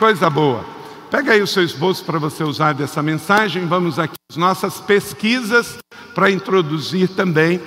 [0.00, 0.64] coisa boa.
[1.10, 3.66] Pega aí o seu esboço para você usar dessa mensagem.
[3.66, 5.76] Vamos aqui às nossas pesquisas
[6.14, 7.60] para introduzir também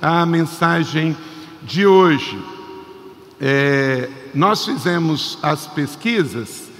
[0.00, 1.16] a mensagem
[1.64, 2.40] de hoje.
[3.40, 6.70] É, nós fizemos as pesquisas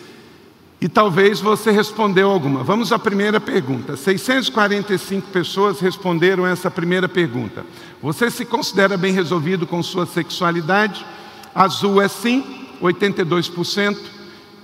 [0.80, 2.62] e talvez você respondeu alguma.
[2.62, 3.96] Vamos à primeira pergunta.
[3.96, 7.66] 645 pessoas responderam essa primeira pergunta.
[8.00, 11.04] Você se considera bem resolvido com sua sexualidade?
[11.52, 12.44] Azul é sim,
[12.80, 14.19] 82%,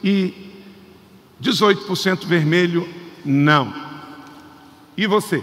[0.06, 0.32] e
[1.42, 2.88] 18% vermelho,
[3.24, 3.74] não.
[4.96, 5.42] E você?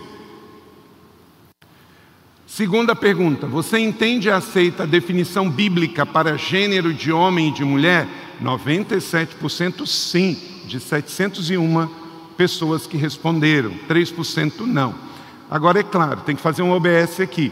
[2.48, 7.66] Segunda pergunta: Você entende e aceita a definição bíblica para gênero de homem e de
[7.66, 8.08] mulher?
[8.42, 11.90] 97% sim de 701
[12.38, 14.96] pessoas que responderam, 3% não.
[15.52, 17.52] Agora, é claro, tem que fazer um OBS aqui.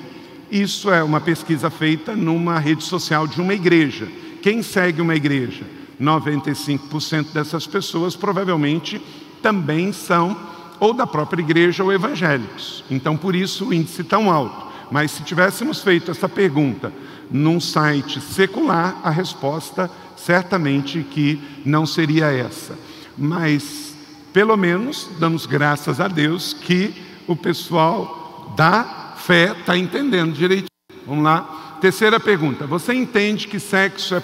[0.50, 4.08] Isso é uma pesquisa feita numa rede social de uma igreja.
[4.41, 5.80] Quem segue uma igreja?
[6.02, 9.02] 95% dessas pessoas provavelmente
[9.41, 10.36] também são
[10.80, 12.84] ou da própria igreja ou evangélicos.
[12.90, 14.72] Então, por isso o índice tão alto.
[14.90, 16.91] Mas se tivéssemos feito essa pergunta
[17.29, 22.76] num site secular, a resposta certamente que não seria essa
[23.18, 23.96] mas
[24.34, 26.94] pelo menos damos graças a Deus que
[27.27, 30.68] o pessoal da fé está entendendo direitinho.
[31.05, 31.77] Vamos lá.
[31.79, 34.22] Terceira pergunta: Você entende que sexo é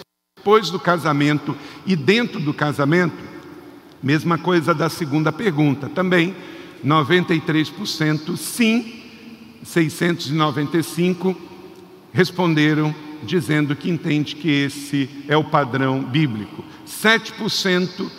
[0.47, 1.53] depois do casamento
[1.85, 3.17] e dentro do casamento?
[4.01, 5.89] Mesma coisa da segunda pergunta.
[5.89, 6.33] Também
[6.85, 9.03] 93% sim,
[9.61, 11.35] 695
[12.13, 16.63] responderam dizendo que entende que esse é o padrão bíblico.
[16.87, 18.09] 7%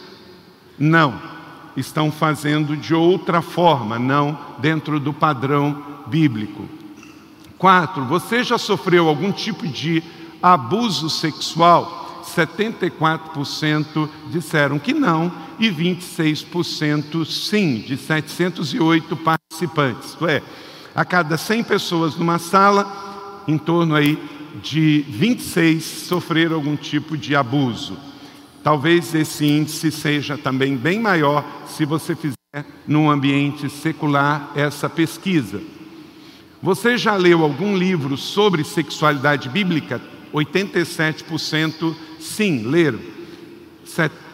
[0.78, 1.18] não,
[1.78, 6.68] estão fazendo de outra forma, não dentro do padrão bíblico.
[7.56, 10.02] Quatro, você já sofreu algum tipo de
[10.42, 11.98] abuso sexual?
[12.46, 20.10] 74% disseram que não e 26% sim, de 708 participantes.
[20.10, 20.42] Isto é,
[20.94, 24.18] a cada 100 pessoas numa sala, em torno aí
[24.62, 27.96] de 26 sofreram algum tipo de abuso.
[28.62, 32.38] Talvez esse índice seja também bem maior se você fizer
[32.86, 35.60] num ambiente secular essa pesquisa.
[36.60, 40.00] Você já leu algum livro sobre sexualidade bíblica?
[40.34, 41.94] 87%
[42.28, 43.00] sim, leram.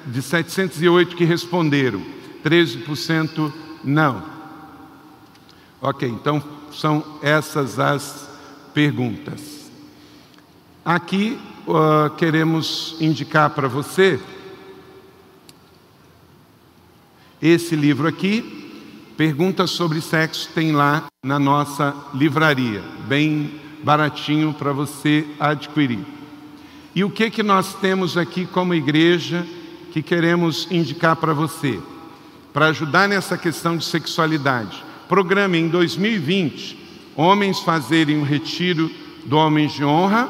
[0.06, 2.02] De 708 que responderam,
[2.44, 4.22] 13% não.
[5.80, 8.28] Ok, então são essas as
[8.74, 9.70] perguntas.
[10.84, 14.20] Aqui uh, queremos indicar para você
[17.40, 18.62] esse livro aqui.
[19.16, 26.13] Perguntas sobre sexo tem lá na nossa livraria, bem baratinho para você adquirir.
[26.94, 29.44] E o que que nós temos aqui como igreja
[29.92, 31.80] que queremos indicar para você,
[32.52, 34.84] para ajudar nessa questão de sexualidade?
[35.08, 36.84] Programa em 2020
[37.16, 38.90] homens fazerem um retiro
[39.24, 40.28] do Homens de Honra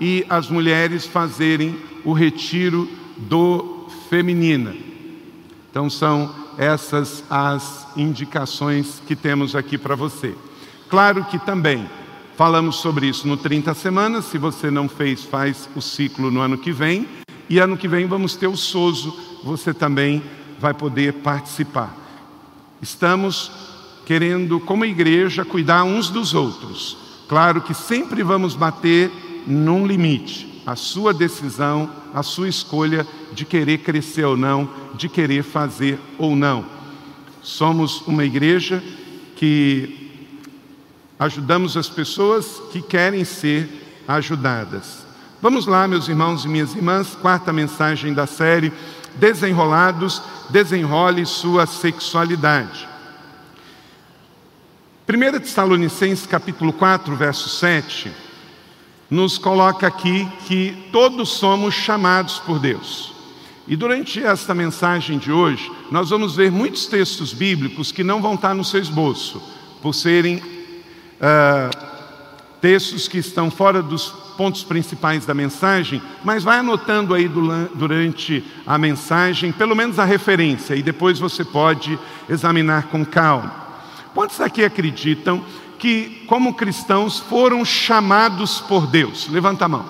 [0.00, 4.74] e as mulheres fazerem o retiro do feminina.
[5.70, 10.34] Então são essas as indicações que temos aqui para você.
[10.88, 11.88] Claro que também
[12.40, 16.56] falamos sobre isso no 30 semanas, se você não fez, faz o ciclo no ano
[16.56, 17.06] que vem,
[17.50, 19.14] e ano que vem vamos ter o SOSO,
[19.44, 20.22] você também
[20.58, 21.94] vai poder participar.
[22.80, 23.52] Estamos
[24.06, 26.96] querendo, como igreja, cuidar uns dos outros.
[27.28, 29.12] Claro que sempre vamos bater
[29.46, 30.62] num limite.
[30.64, 36.34] A sua decisão, a sua escolha de querer crescer ou não, de querer fazer ou
[36.34, 36.64] não.
[37.42, 38.82] Somos uma igreja
[39.36, 39.99] que
[41.20, 43.68] ajudamos as pessoas que querem ser
[44.08, 45.06] ajudadas.
[45.42, 48.72] Vamos lá, meus irmãos e minhas irmãs, quarta mensagem da série
[49.16, 52.88] Desenrolados, desenrole sua sexualidade.
[55.06, 58.10] 1 Tessalonicenses capítulo 4, verso 7
[59.10, 63.12] nos coloca aqui que todos somos chamados por Deus.
[63.66, 68.34] E durante esta mensagem de hoje, nós vamos ver muitos textos bíblicos que não vão
[68.34, 69.42] estar no seu esboço,
[69.82, 70.59] por serem
[71.20, 71.90] uh,
[72.60, 78.78] textos que estão fora dos pontos principais da mensagem, mas vai anotando aí durante a
[78.78, 83.54] mensagem, pelo menos a referência, e depois você pode examinar com calma.
[84.14, 85.44] Quantos aqui acreditam
[85.78, 89.28] que, como cristãos, foram chamados por Deus?
[89.28, 89.84] Levanta a mão.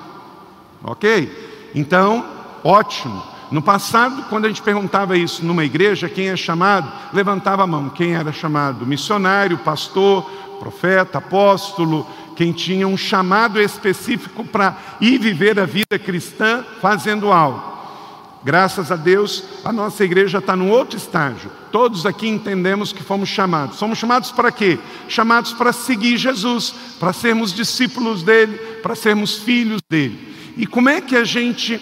[0.82, 1.70] Ok?
[1.74, 2.24] Então,
[2.64, 3.29] ótimo.
[3.50, 7.88] No passado, quando a gente perguntava isso numa igreja, quem é chamado, levantava a mão.
[7.88, 8.86] Quem era chamado?
[8.86, 10.22] Missionário, pastor,
[10.60, 12.06] profeta, apóstolo,
[12.36, 17.70] quem tinha um chamado específico para ir viver a vida cristã fazendo algo.
[18.42, 21.50] Graças a Deus, a nossa igreja está num outro estágio.
[21.70, 23.76] Todos aqui entendemos que fomos chamados.
[23.76, 24.78] Somos chamados para quê?
[25.08, 30.54] Chamados para seguir Jesus, para sermos discípulos dele, para sermos filhos dele.
[30.56, 31.80] E como é que a gente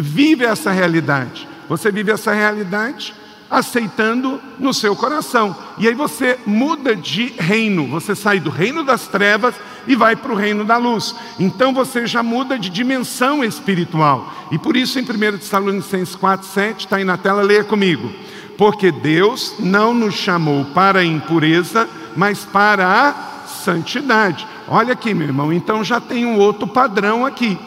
[0.00, 1.48] vive essa realidade?
[1.68, 3.14] Você vive essa realidade
[3.50, 5.56] aceitando no seu coração.
[5.76, 9.54] E aí você muda de reino, você sai do reino das trevas
[9.86, 11.14] e vai para o reino da luz.
[11.38, 14.32] Então você já muda de dimensão espiritual.
[14.52, 18.12] E por isso em 1 Tessalonicenses 4, 7, está aí na tela, leia comigo.
[18.56, 24.46] Porque Deus não nos chamou para a impureza, mas para a santidade.
[24.68, 27.58] Olha aqui, meu irmão, então já tem um outro padrão aqui.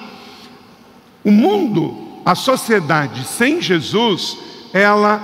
[1.24, 4.38] O mundo, a sociedade sem Jesus,
[4.74, 5.22] ela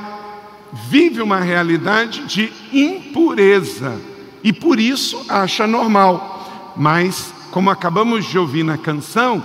[0.72, 4.00] vive uma realidade de impureza
[4.44, 6.74] e por isso acha normal.
[6.76, 9.44] Mas, como acabamos de ouvir na canção,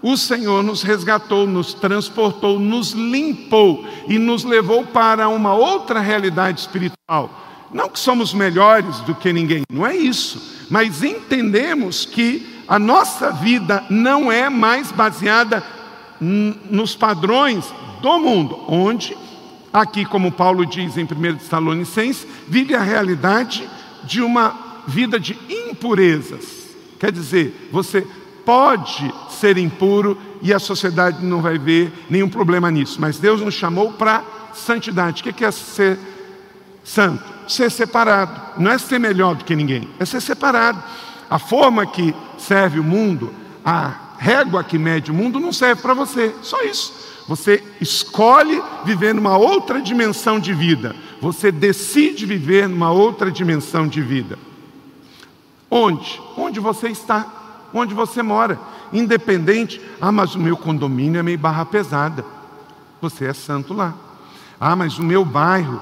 [0.00, 6.60] o Senhor nos resgatou, nos transportou, nos limpou e nos levou para uma outra realidade
[6.60, 7.30] espiritual.
[7.72, 13.30] Não que somos melhores do que ninguém, não é isso, mas entendemos que a nossa
[13.30, 15.62] vida não é mais baseada
[16.20, 17.64] nos padrões
[18.00, 19.16] do mundo, onde
[19.72, 23.68] Aqui, como Paulo diz em 1 Tessalonicenses, vive a realidade
[24.04, 24.54] de uma
[24.86, 26.68] vida de impurezas.
[26.98, 28.06] Quer dizer, você
[28.44, 33.54] pode ser impuro e a sociedade não vai ver nenhum problema nisso, mas Deus nos
[33.54, 34.24] chamou para
[34.54, 35.20] santidade.
[35.20, 35.98] O que é ser
[36.82, 37.22] santo?
[37.46, 38.60] Ser separado.
[38.60, 40.82] Não é ser melhor do que ninguém, é ser separado.
[41.28, 43.32] A forma que serve o mundo,
[43.62, 46.92] a régua que mede o mundo, não serve para você, só isso.
[47.28, 50.96] Você escolhe viver numa outra dimensão de vida.
[51.20, 54.38] Você decide viver numa outra dimensão de vida.
[55.70, 56.20] Onde?
[56.36, 57.26] Onde você está?
[57.72, 58.58] Onde você mora?
[58.92, 59.80] Independente.
[60.00, 62.24] Ah, mas o meu condomínio é meio barra pesada.
[63.00, 63.94] Você é santo lá.
[64.58, 65.80] Ah, mas o meu bairro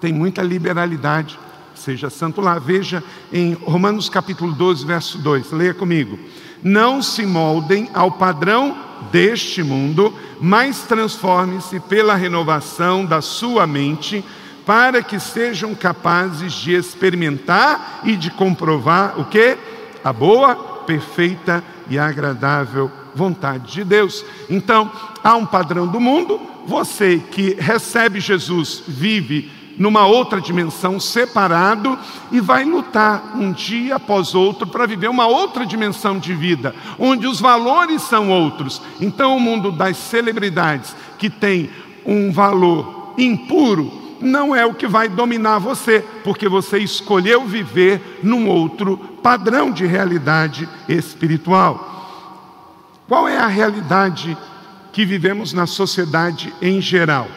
[0.00, 1.38] tem muita liberalidade.
[1.74, 2.58] Seja santo lá.
[2.58, 5.50] Veja em Romanos capítulo 12, verso 2.
[5.52, 6.18] Leia comigo.
[6.64, 8.74] Não se moldem ao padrão
[9.12, 14.24] deste mundo, mas transforme-se pela renovação da sua mente,
[14.64, 19.58] para que sejam capazes de experimentar e de comprovar o que?
[20.02, 20.56] A boa,
[20.86, 24.24] perfeita e agradável vontade de Deus.
[24.48, 24.90] Então,
[25.22, 31.98] há um padrão do mundo, você que recebe Jesus vive numa outra dimensão, separado,
[32.30, 37.26] e vai lutar um dia após outro para viver uma outra dimensão de vida, onde
[37.26, 38.80] os valores são outros.
[39.00, 41.70] Então, o mundo das celebridades, que tem
[42.04, 48.48] um valor impuro, não é o que vai dominar você, porque você escolheu viver num
[48.48, 51.92] outro padrão de realidade espiritual.
[53.08, 54.36] Qual é a realidade
[54.92, 57.28] que vivemos na sociedade em geral?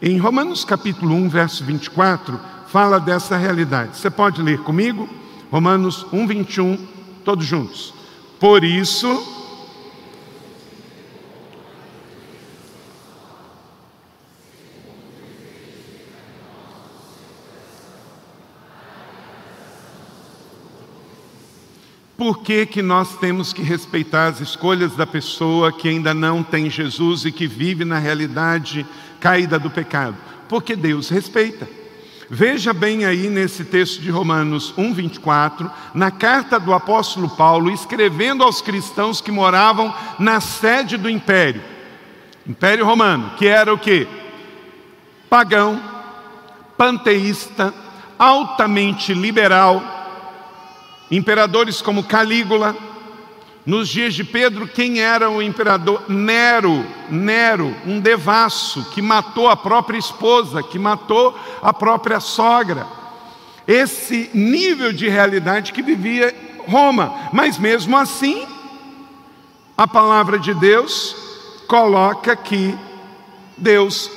[0.00, 3.96] Em Romanos capítulo 1, verso 24, fala dessa realidade.
[3.96, 5.08] Você pode ler comigo?
[5.50, 6.86] Romanos 1, 21,
[7.24, 7.92] todos juntos.
[8.38, 9.36] Por isso,
[22.16, 26.68] Por que, que nós temos que respeitar as escolhas da pessoa que ainda não tem
[26.68, 28.84] Jesus e que vive na realidade
[29.20, 30.16] caída do pecado?
[30.48, 31.68] Porque Deus respeita.
[32.30, 38.60] Veja bem aí nesse texto de Romanos 1:24, na carta do apóstolo Paulo escrevendo aos
[38.60, 41.62] cristãos que moravam na sede do império.
[42.46, 44.06] Império Romano, que era o quê?
[45.30, 45.80] Pagão,
[46.76, 47.72] panteísta,
[48.18, 49.82] altamente liberal.
[51.10, 52.76] Imperadores como Calígula,
[53.68, 56.04] nos dias de Pedro, quem era o imperador?
[56.08, 62.86] Nero, Nero, um devasso que matou a própria esposa, que matou a própria sogra.
[63.66, 66.34] Esse nível de realidade que vivia
[66.66, 68.46] Roma, mas mesmo assim,
[69.76, 71.14] a palavra de Deus
[71.66, 72.74] coloca que
[73.54, 74.10] Deus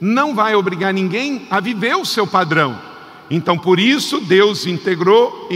[0.00, 2.76] não vai obrigar ninguém a viver o seu padrão.
[3.30, 5.46] Então, por isso, Deus integrou,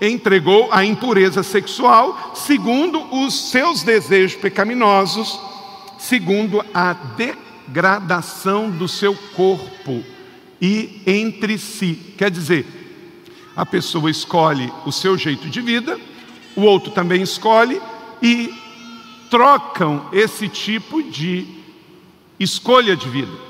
[0.00, 5.38] entregou a impureza sexual segundo os seus desejos pecaminosos,
[5.98, 10.02] segundo a degradação do seu corpo
[10.60, 12.14] e entre si.
[12.16, 12.66] Quer dizer,
[13.56, 15.98] a pessoa escolhe o seu jeito de vida,
[16.54, 17.80] o outro também escolhe
[18.22, 18.52] e
[19.30, 21.46] trocam esse tipo de
[22.38, 23.48] escolha de vida.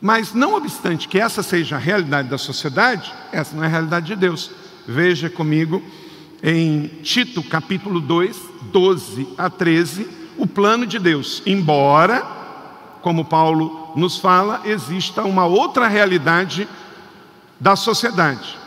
[0.00, 4.06] Mas não obstante que essa seja a realidade da sociedade, essa não é a realidade
[4.06, 4.50] de Deus.
[4.86, 5.82] Veja comigo
[6.42, 11.42] em Tito capítulo 2, 12 a 13, o plano de Deus.
[11.46, 12.22] Embora,
[13.00, 16.68] como Paulo nos fala, exista uma outra realidade
[17.58, 18.58] da sociedade.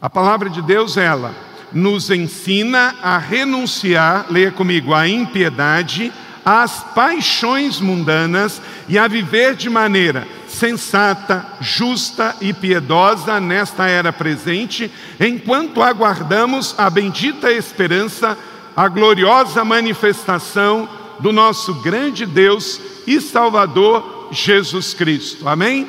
[0.00, 1.32] A palavra de Deus, ela
[1.72, 6.12] nos ensina a renunciar, leia comigo, à impiedade,
[6.44, 14.90] às paixões mundanas e a viver de maneira sensata, justa e piedosa nesta era presente,
[15.20, 18.36] enquanto aguardamos a bendita esperança,
[18.76, 20.88] a gloriosa manifestação
[21.20, 25.48] do nosso grande Deus e Salvador Jesus Cristo.
[25.48, 25.86] Amém?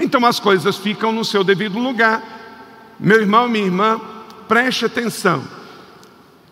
[0.00, 2.20] Então as coisas ficam no seu devido lugar.
[2.98, 4.00] Meu irmão, minha irmã,
[4.48, 5.59] preste atenção.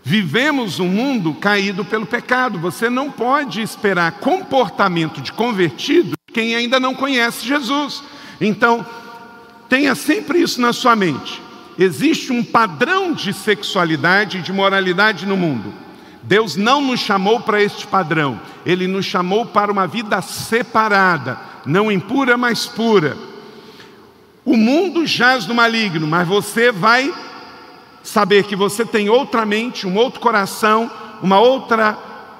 [0.08, 2.58] Vivemos um mundo caído pelo pecado.
[2.60, 8.02] Você não pode esperar comportamento de convertido quem ainda não conhece Jesus.
[8.40, 8.86] Então,
[9.68, 11.42] tenha sempre isso na sua mente.
[11.78, 15.74] Existe um padrão de sexualidade e de moralidade no mundo.
[16.22, 21.92] Deus não nos chamou para este padrão, Ele nos chamou para uma vida separada, não
[21.92, 23.14] impura, mas pura.
[24.42, 27.12] O mundo jaz no maligno, mas você vai
[28.02, 30.90] saber que você tem outra mente, um outro coração,
[31.22, 31.92] uma outra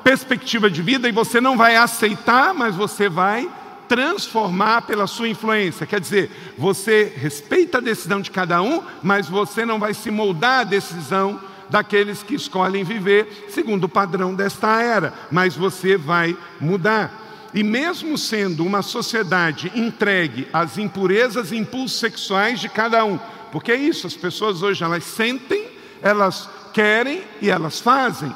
[0.03, 3.49] perspectiva de vida e você não vai aceitar, mas você vai
[3.89, 5.87] transformar pela sua influência.
[5.87, 10.61] Quer dizer, você respeita a decisão de cada um, mas você não vai se moldar
[10.61, 17.27] à decisão daqueles que escolhem viver segundo o padrão desta era, mas você vai mudar.
[17.55, 23.19] E mesmo sendo uma sociedade entregue às impurezas e impulsos sexuais de cada um,
[23.51, 25.67] porque é isso, as pessoas hoje elas sentem,
[26.03, 28.35] elas querem e elas fazem,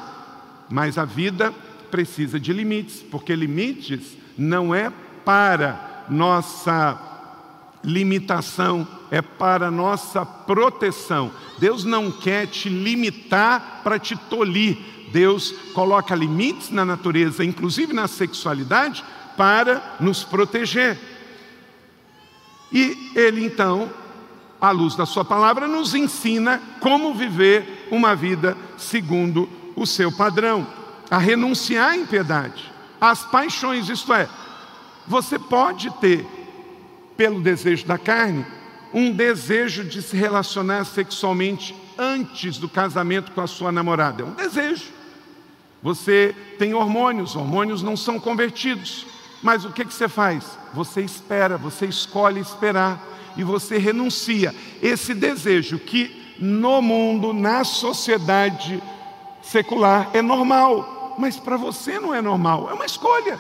[0.69, 1.53] mas a vida
[1.91, 4.91] precisa de limites, porque limites não é
[5.25, 6.99] para nossa
[7.85, 11.31] limitação, é para nossa proteção.
[11.59, 14.79] Deus não quer te limitar para te tolir.
[15.13, 19.05] Deus coloca limites na natureza, inclusive na sexualidade,
[19.37, 20.99] para nos proteger.
[22.73, 23.91] E Ele então,
[24.63, 30.65] à luz da Sua palavra, nos ensina como viver uma vida segundo o seu padrão,
[31.11, 34.29] a renunciar à impiedade, às paixões, isto é,
[35.07, 36.25] você pode ter,
[37.17, 38.47] pelo desejo da carne,
[38.95, 44.23] um desejo de se relacionar sexualmente antes do casamento com a sua namorada.
[44.23, 44.85] É um desejo.
[45.83, 49.07] Você tem hormônios, hormônios não são convertidos.
[49.43, 50.57] Mas o que, que você faz?
[50.73, 53.03] Você espera, você escolhe esperar
[53.37, 54.55] e você renuncia.
[54.83, 58.83] Esse desejo que no mundo, na sociedade
[59.41, 63.39] secular, é normal, mas para você não é normal, é uma escolha.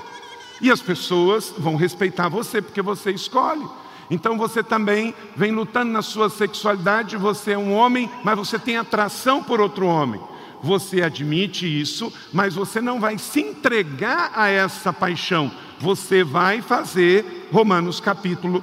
[0.61, 3.67] E as pessoas vão respeitar você porque você escolhe.
[4.11, 8.77] Então você também vem lutando na sua sexualidade, você é um homem, mas você tem
[8.77, 10.21] atração por outro homem.
[10.63, 15.51] Você admite isso, mas você não vai se entregar a essa paixão.
[15.81, 18.63] Você vai fazer Romanos capítulo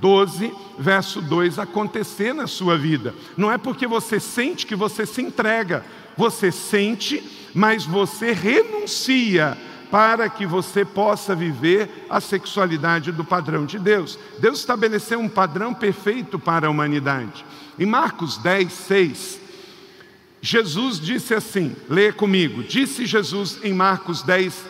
[0.00, 3.14] 12, verso 2 acontecer na sua vida.
[3.36, 5.84] Não é porque você sente que você se entrega.
[6.16, 7.22] Você sente,
[7.54, 9.56] mas você renuncia
[9.90, 14.18] para que você possa viver a sexualidade do padrão de Deus.
[14.38, 17.44] Deus estabeleceu um padrão perfeito para a humanidade.
[17.78, 19.40] Em Marcos 10, 6,
[20.42, 22.62] Jesus disse assim: leia comigo.
[22.62, 24.64] Disse Jesus em Marcos 10,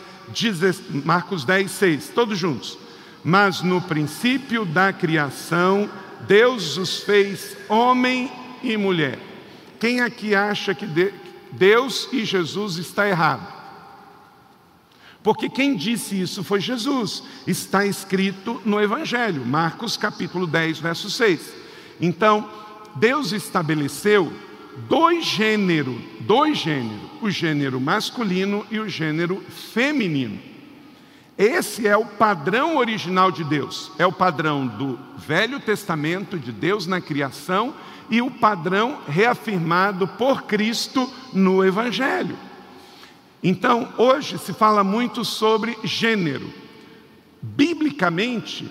[1.03, 2.77] Marcos 10, 6, todos juntos.
[3.23, 5.89] Mas no princípio da criação,
[6.27, 8.31] Deus os fez homem
[8.63, 9.19] e mulher.
[9.79, 10.85] Quem aqui acha que
[11.51, 13.59] Deus e Jesus está errado?
[15.21, 17.23] Porque quem disse isso foi Jesus.
[17.45, 21.53] Está escrito no Evangelho, Marcos capítulo 10, verso 6.
[21.99, 22.49] Então,
[22.95, 24.31] Deus estabeleceu
[24.87, 30.48] dois gêneros, dois gêneros, o gênero masculino e o gênero feminino.
[31.39, 36.85] Esse é o padrão original de Deus, é o padrão do Velho Testamento de Deus
[36.85, 37.73] na criação
[38.09, 42.37] e o padrão reafirmado por Cristo no Evangelho.
[43.41, 46.53] Então, hoje se fala muito sobre gênero.
[47.41, 48.69] Biblicamente,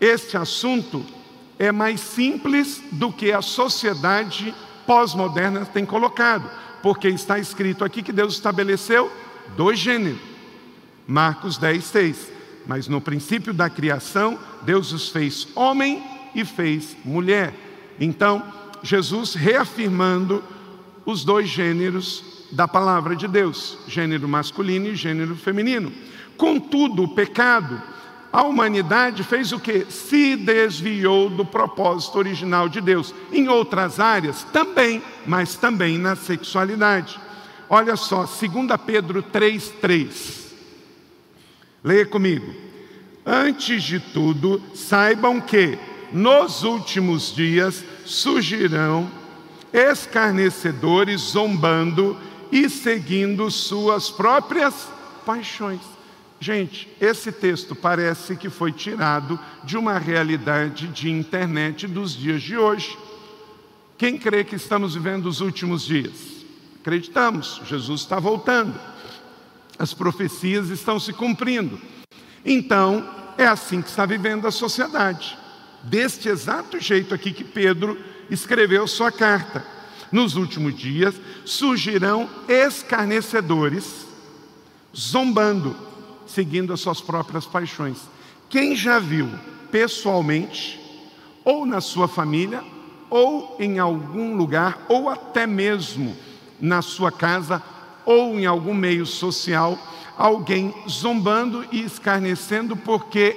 [0.00, 1.04] este assunto
[1.58, 4.54] é mais simples do que a sociedade
[4.86, 6.48] pós-moderna tem colocado,
[6.80, 9.10] porque está escrito aqui que Deus estabeleceu
[9.56, 10.35] dois gêneros.
[11.06, 12.32] Marcos 10, 6.
[12.66, 16.02] Mas no princípio da criação, Deus os fez homem
[16.34, 17.54] e fez mulher.
[18.00, 18.42] Então,
[18.82, 20.42] Jesus reafirmando
[21.04, 25.92] os dois gêneros da palavra de Deus, gênero masculino e gênero feminino.
[26.36, 27.80] Contudo, o pecado,
[28.32, 29.86] a humanidade fez o que?
[29.88, 33.14] Se desviou do propósito original de Deus.
[33.32, 37.18] Em outras áreas também, mas também na sexualidade.
[37.68, 40.45] Olha só, 2 Pedro 3,3.
[41.86, 42.52] Leia comigo.
[43.24, 45.78] Antes de tudo, saibam que
[46.12, 49.08] nos últimos dias surgirão
[49.72, 52.18] escarnecedores zombando
[52.50, 54.88] e seguindo suas próprias
[55.24, 55.80] paixões.
[56.40, 62.58] Gente, esse texto parece que foi tirado de uma realidade de internet dos dias de
[62.58, 62.98] hoje.
[63.96, 66.44] Quem crê que estamos vivendo os últimos dias?
[66.80, 68.74] Acreditamos, Jesus está voltando,
[69.78, 71.80] as profecias estão se cumprindo.
[72.44, 75.36] Então, é assim que está vivendo a sociedade,
[75.82, 77.98] deste exato jeito aqui que Pedro
[78.30, 79.64] escreveu sua carta.
[80.10, 81.14] Nos últimos dias
[81.44, 84.06] surgirão escarnecedores,
[84.96, 85.76] zombando,
[86.26, 87.98] seguindo as suas próprias paixões.
[88.48, 89.28] Quem já viu
[89.70, 90.80] pessoalmente,
[91.44, 92.62] ou na sua família,
[93.10, 96.16] ou em algum lugar, ou até mesmo
[96.60, 97.62] na sua casa,
[98.06, 99.78] ou em algum meio social,
[100.16, 103.36] alguém zombando e escarnecendo porque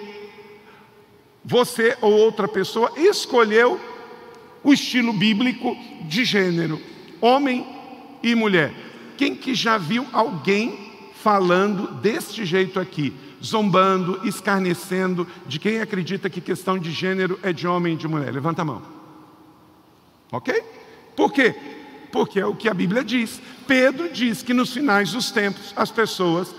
[1.44, 3.80] você ou outra pessoa escolheu
[4.64, 5.76] o estilo bíblico
[6.08, 6.80] de gênero,
[7.20, 7.66] homem
[8.22, 8.72] e mulher.
[9.18, 16.40] Quem que já viu alguém falando deste jeito aqui, zombando, escarnecendo de quem acredita que
[16.40, 18.32] questão de gênero é de homem e de mulher?
[18.32, 18.82] Levanta a mão.
[20.32, 20.64] Ok?
[21.16, 21.56] Por quê?
[22.12, 23.42] Porque é o que a Bíblia diz.
[23.68, 26.54] Pedro diz que nos finais dos tempos as pessoas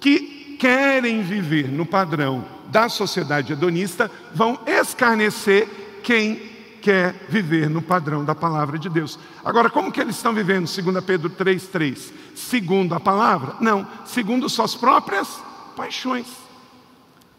[0.00, 5.68] que querem viver no padrão da sociedade hedonista vão escarnecer
[6.02, 9.18] quem quer viver no padrão da palavra de Deus.
[9.44, 12.12] Agora, como que eles estão vivendo, segundo Pedro 3,3?
[12.34, 13.56] Segundo a palavra?
[13.60, 15.40] Não, segundo suas próprias
[15.76, 16.26] paixões.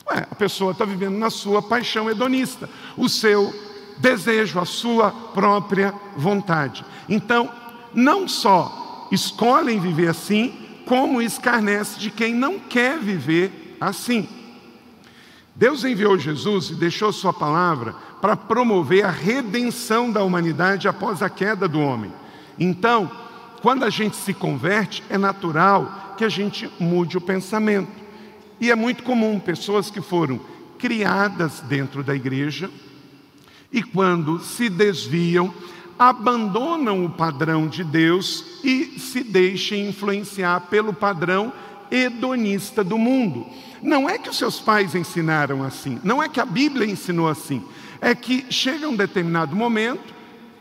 [0.09, 3.53] Ué, a pessoa está vivendo na sua paixão hedonista, o seu
[3.97, 6.83] desejo, a sua própria vontade.
[7.11, 7.51] Então,
[7.93, 10.53] não só escolhem viver assim,
[10.85, 14.29] como escarnece de quem não quer viver assim.
[15.53, 21.29] Deus enviou Jesus e deixou Sua palavra para promover a redenção da humanidade após a
[21.29, 22.13] queda do homem.
[22.57, 23.11] Então,
[23.61, 27.91] quando a gente se converte, é natural que a gente mude o pensamento.
[28.57, 30.39] E é muito comum pessoas que foram
[30.79, 32.71] criadas dentro da igreja
[33.69, 35.53] e, quando se desviam,
[36.01, 41.53] abandonam o padrão de Deus e se deixam influenciar pelo padrão
[41.91, 43.45] hedonista do mundo.
[43.83, 47.63] Não é que os seus pais ensinaram assim, não é que a Bíblia ensinou assim,
[48.01, 50.11] é que chega um determinado momento,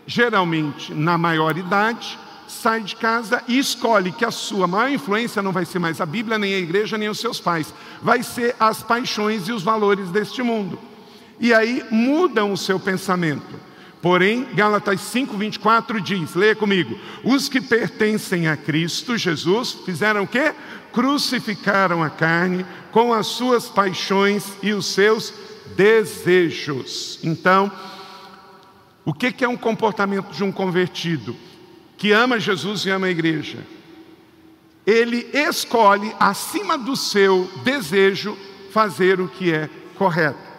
[0.07, 5.53] geralmente na maior idade, sai de casa e escolhe que a sua maior influência não
[5.53, 7.73] vai ser mais a Bíblia, nem a igreja, nem os seus pais,
[8.03, 10.79] vai ser as paixões e os valores deste mundo.
[11.39, 13.70] E aí mudam o seu pensamento.
[14.03, 20.55] Porém, Gálatas 5:24 diz, leia comigo: os que pertencem a Cristo Jesus fizeram o quê?
[20.93, 25.33] Crucificaram a carne com as suas paixões e os seus
[25.77, 27.19] desejos.
[27.23, 27.71] Então,
[29.05, 31.37] o que é um comportamento de um convertido
[31.97, 33.59] que ama Jesus e ama a igreja?
[34.87, 38.37] Ele escolhe, acima do seu desejo,
[38.73, 40.50] fazer o que é correto.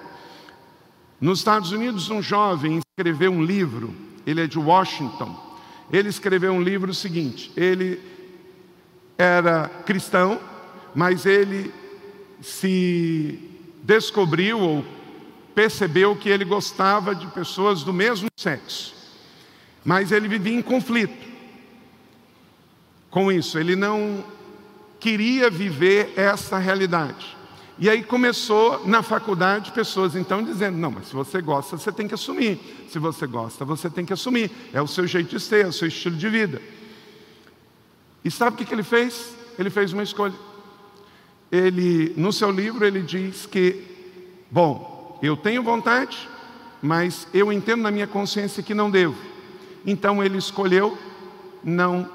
[1.22, 3.94] Nos Estados Unidos, um jovem escreveu um livro,
[4.26, 5.40] ele é de Washington.
[5.94, 8.02] Ele escreveu um livro seguinte: ele
[9.18, 10.42] era cristão,
[10.96, 11.72] mas ele
[12.42, 13.40] se
[13.84, 14.86] descobriu ou
[15.54, 18.96] percebeu que ele gostava de pessoas do mesmo sexo,
[19.86, 21.30] mas ele vivia em conflito
[23.12, 24.24] com isso, ele não
[25.00, 27.38] queria viver essa realidade.
[27.82, 32.08] E aí começou na faculdade pessoas então dizendo: não, mas se você gosta, você tem
[32.08, 32.60] que assumir.
[32.88, 34.52] Se você gosta, você tem que assumir.
[34.72, 36.62] É o seu jeito de ser, é o seu estilo de vida.
[38.24, 39.36] E sabe o que, ele fez?
[39.58, 40.36] Ele fez uma escolha.
[41.52, 43.84] Ele, no seu livro, ele diz que,
[44.52, 46.30] bom, eu tenho vontade,
[46.84, 49.18] mas eu entendo na minha consciência que não devo.
[49.84, 50.96] Então ele escolheu
[51.64, 52.08] não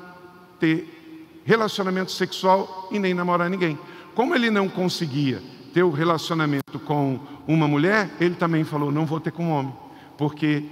[0.61, 3.76] ter relacionamento sexual e nem namorar ninguém.
[4.14, 5.42] Como ele não conseguia
[5.77, 9.75] ter o relacionamento com uma mulher, ele também falou: não vou ter com um homem,
[10.17, 10.65] porque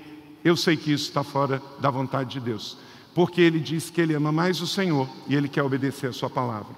[0.42, 2.78] eu sei que isso está fora da vontade de Deus.
[3.14, 6.30] Porque ele diz que ele ama mais o Senhor e ele quer obedecer a Sua
[6.30, 6.74] palavra.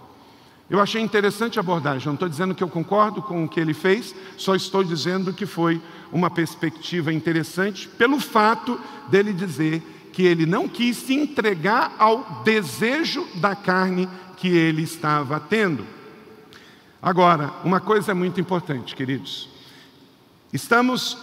[0.69, 3.73] Eu achei interessante a abordagem, não estou dizendo que eu concordo com o que ele
[3.73, 8.77] fez, só estou dizendo que foi uma perspectiva interessante, pelo fato
[9.09, 9.81] dele dizer
[10.12, 15.95] que ele não quis se entregar ao desejo da carne que ele estava tendo.
[17.01, 19.49] Agora, uma coisa é muito importante, queridos.
[20.53, 21.17] Estamos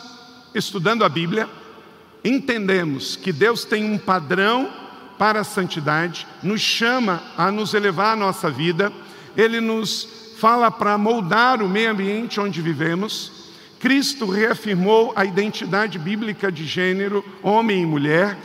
[0.54, 1.50] estudando a Bíblia,
[2.24, 4.72] entendemos que Deus tem um padrão
[5.18, 8.94] para a santidade, nos chama a nos elevar a nossa vida,
[9.36, 13.32] ele nos fala para moldar o meio ambiente onde vivemos.
[13.80, 18.38] Cristo reafirmou a identidade bíblica de gênero, homem e mulher.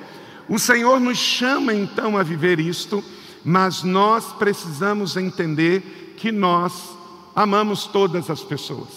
[0.49, 3.05] O Senhor nos chama então a viver isto,
[3.45, 6.98] mas nós precisamos entender que nós
[7.39, 8.89] amamos todas as pessoas,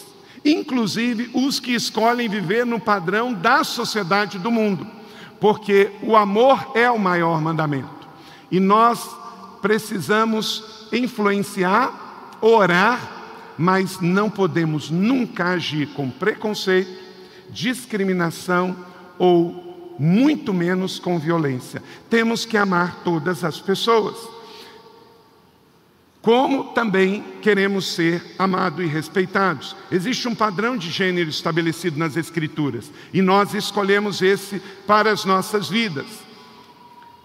[0.43, 4.88] inclusive os que escolhem viver no padrão da sociedade do mundo,
[5.39, 8.08] porque o amor é o maior mandamento.
[8.49, 9.08] E nós
[9.62, 16.99] precisamos influenciar, orar, mas não podemos nunca agir com preconceito,
[17.51, 18.75] discriminação
[19.19, 21.84] ou muito menos com violência.
[22.10, 24.40] Temos que amar todas as pessoas
[26.21, 29.75] como também queremos ser amados e respeitados.
[29.91, 35.67] Existe um padrão de gênero estabelecido nas Escrituras e nós escolhemos esse para as nossas
[35.67, 36.05] vidas.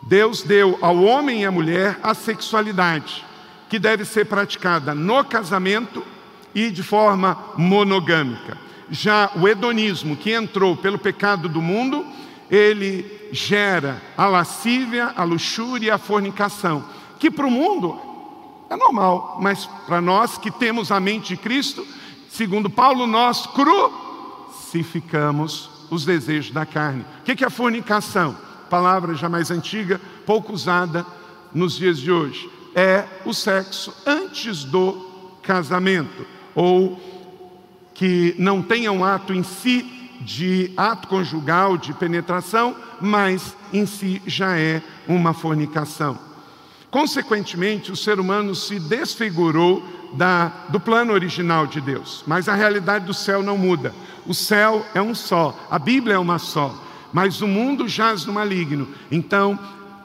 [0.03, 3.25] Deus deu ao homem e à mulher a sexualidade,
[3.69, 6.03] que deve ser praticada no casamento
[6.55, 8.57] e de forma monogâmica.
[8.89, 12.07] Já o hedonismo, que entrou pelo pecado do mundo,
[12.49, 16.85] ele gera a lascívia, a luxúria e a fornicação,
[17.19, 18.16] que para o mundo
[18.69, 21.87] é normal, mas para nós que temos a mente de Cristo,
[22.29, 27.07] segundo Paulo, nós crucificamos os desejos da carne.
[27.21, 28.37] O que é fornicação?
[28.69, 31.07] Palavra já mais antiga, pouco usada
[31.55, 32.51] nos dias de hoje.
[32.75, 35.07] É o sexo antes do
[35.43, 37.01] casamento, ou
[37.95, 44.21] que não tenha um ato em si de ato conjugal, de penetração, mas em si
[44.27, 46.26] já é uma fornicação.
[46.97, 52.25] Consequentemente, o ser humano se desfigurou da, do plano original de Deus.
[52.27, 53.95] Mas a realidade do céu não muda.
[54.25, 56.75] O céu é um só, a Bíblia é uma só,
[57.13, 58.89] mas o mundo jaz no maligno.
[59.11, 59.59] Então,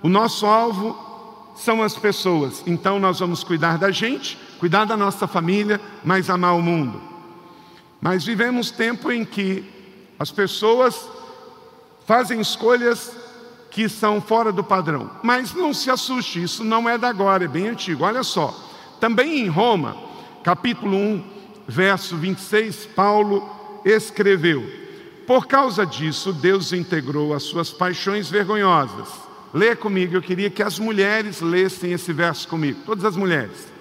[0.04, 2.62] o nosso alvo são as pessoas.
[2.68, 7.02] Então, nós vamos cuidar da gente, cuidar da nossa família, mas amar o mundo.
[8.02, 9.64] Mas vivemos tempo em que
[10.20, 11.08] as pessoas
[12.06, 13.16] fazem escolhas
[13.72, 15.10] que são fora do padrão.
[15.24, 18.04] Mas não se assuste, isso não é da agora, é bem antigo.
[18.04, 18.54] Olha só,
[19.00, 19.96] também em Roma,
[20.44, 21.24] capítulo 1,
[21.68, 23.50] verso 26, Paulo
[23.86, 24.70] escreveu:
[25.26, 29.08] Por causa disso, Deus integrou as suas paixões vergonhosas.
[29.54, 33.72] Lê comigo, eu queria que as mulheres lessem esse verso comigo, todas as mulheres.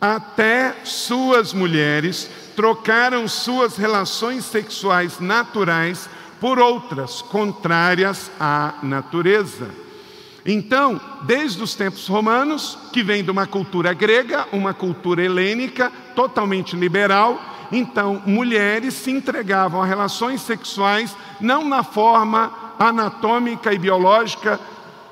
[0.00, 6.08] Até suas mulheres trocaram suas relações sexuais naturais
[6.40, 9.70] por outras contrárias à natureza.
[10.44, 16.76] Então, desde os tempos romanos, que vem de uma cultura grega, uma cultura helênica, totalmente
[16.76, 17.40] liberal,
[17.72, 24.60] então mulheres se entregavam a relações sexuais não na forma anatômica e biológica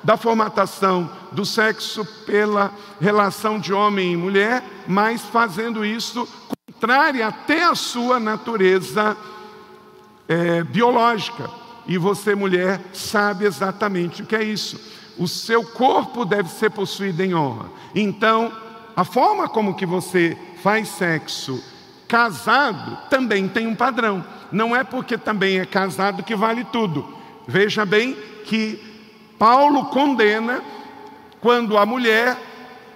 [0.01, 6.27] da formatação do sexo pela relação de homem e mulher, mas fazendo isso
[6.65, 9.17] contrária até à sua natureza
[10.27, 11.49] é, biológica.
[11.87, 14.79] E você, mulher, sabe exatamente o que é isso.
[15.17, 17.67] O seu corpo deve ser possuído em honra.
[17.93, 18.51] Então,
[18.95, 21.63] a forma como que você faz sexo
[22.07, 24.23] casado também tem um padrão.
[24.51, 27.07] Não é porque também é casado que vale tudo.
[27.47, 28.81] Veja bem que
[29.37, 30.61] Paulo condena
[31.41, 32.37] quando a mulher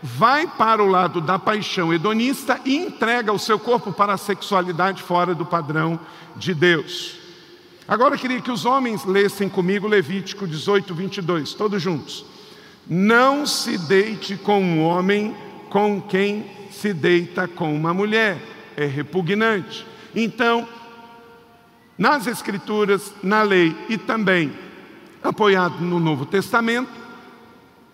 [0.01, 5.03] vai para o lado da paixão hedonista e entrega o seu corpo para a sexualidade
[5.03, 5.99] fora do padrão
[6.35, 7.18] de Deus.
[7.89, 12.23] Agora eu queria que os homens lessem comigo Levítico 18, 22, todos juntos.
[12.87, 15.35] Não se deite com um homem
[15.71, 18.37] com quem se deita com uma mulher,
[18.77, 19.87] é repugnante.
[20.15, 20.67] Então,
[21.97, 24.53] nas Escrituras, na lei e também
[25.23, 26.91] apoiado no Novo Testamento,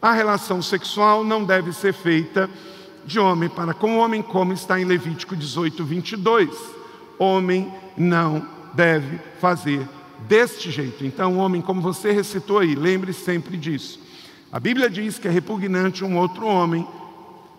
[0.01, 2.49] a relação sexual não deve ser feita
[3.05, 6.49] de homem para com homem, como está em Levítico 18, 22.
[7.17, 9.87] Homem não deve fazer
[10.27, 11.05] deste jeito.
[11.05, 13.99] Então, homem, como você recitou aí, lembre sempre disso.
[14.51, 16.87] A Bíblia diz que é repugnante um outro homem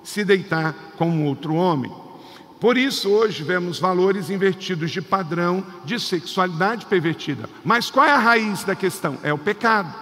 [0.03, 1.93] se deitar com um outro homem.
[2.61, 7.51] Por isso, hoje vemos valores invertidos de padrão de sexualidade pervertida.
[7.65, 9.19] Mas qual é a raiz da questão?
[9.23, 9.93] É o pecado.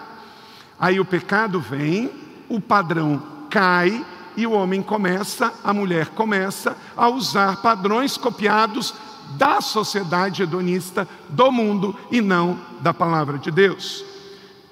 [0.79, 2.09] Aí o pecado vem,
[2.47, 4.05] o padrão cai
[4.37, 8.93] e o homem começa, a mulher começa a usar padrões copiados
[9.31, 14.05] da sociedade hedonista do mundo e não da palavra de Deus.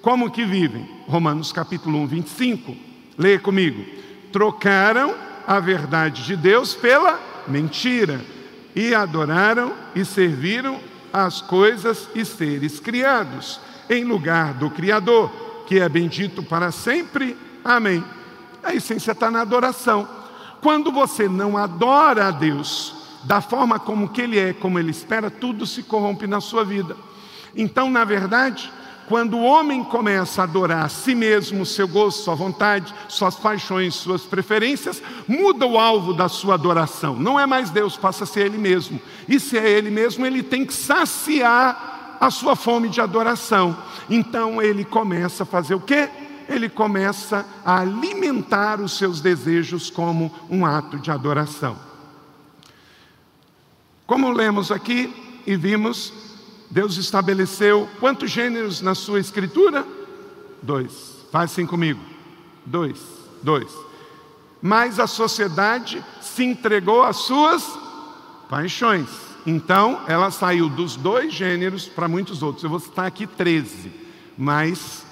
[0.02, 0.90] Como que vivem?
[1.08, 2.76] Romanos capítulo 1, 25.
[3.18, 3.86] Leia comigo.
[4.32, 5.16] Trocaram
[5.48, 8.22] a verdade de Deus pela mentira
[8.76, 10.80] e adoraram e serviram
[11.12, 15.30] as coisas e seres criados, em lugar do Criador,
[15.68, 17.38] que é bendito para sempre.
[17.64, 18.04] Amém.
[18.64, 20.08] A essência está na adoração.
[20.62, 25.30] Quando você não adora a Deus da forma como que Ele é, como Ele espera,
[25.30, 26.96] tudo se corrompe na sua vida.
[27.56, 28.72] Então, na verdade,
[29.08, 33.96] quando o homem começa a adorar a si mesmo, seu gosto, sua vontade, suas paixões,
[33.96, 37.16] suas preferências, muda o alvo da sua adoração.
[37.16, 39.00] Não é mais Deus, passa a ser Ele mesmo.
[39.28, 43.78] E se é Ele mesmo, ele tem que saciar a sua fome de adoração.
[44.10, 46.10] Então ele começa a fazer o quê?
[46.48, 51.93] Ele começa a alimentar os seus desejos como um ato de adoração.
[54.06, 55.14] Como lemos aqui
[55.46, 56.14] e vimos,
[56.70, 59.86] Deus estabeleceu quantos gêneros na sua escritura?
[60.62, 61.26] Dois.
[61.32, 62.00] Fazem comigo.
[62.66, 63.00] Dois.
[63.42, 63.72] Dois.
[64.62, 67.64] Mas a sociedade se entregou às suas
[68.50, 69.10] paixões.
[69.46, 72.64] Então, ela saiu dos dois gêneros para muitos outros.
[72.64, 73.92] Eu vou citar aqui 13.
[74.38, 75.06] Mas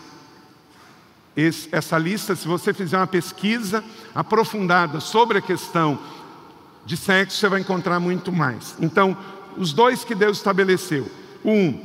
[1.36, 6.00] esse, essa lista, se você fizer uma pesquisa aprofundada sobre a questão
[6.86, 8.76] de sexo, você vai encontrar muito mais.
[8.80, 9.18] Então,
[9.58, 11.10] os dois que Deus estabeleceu,
[11.44, 11.80] um,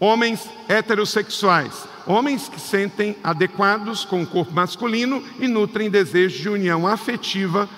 [0.00, 6.86] homens heterossexuais, homens que sentem adequados com o corpo masculino e nutrem desejo de união
[6.86, 7.68] afetiva,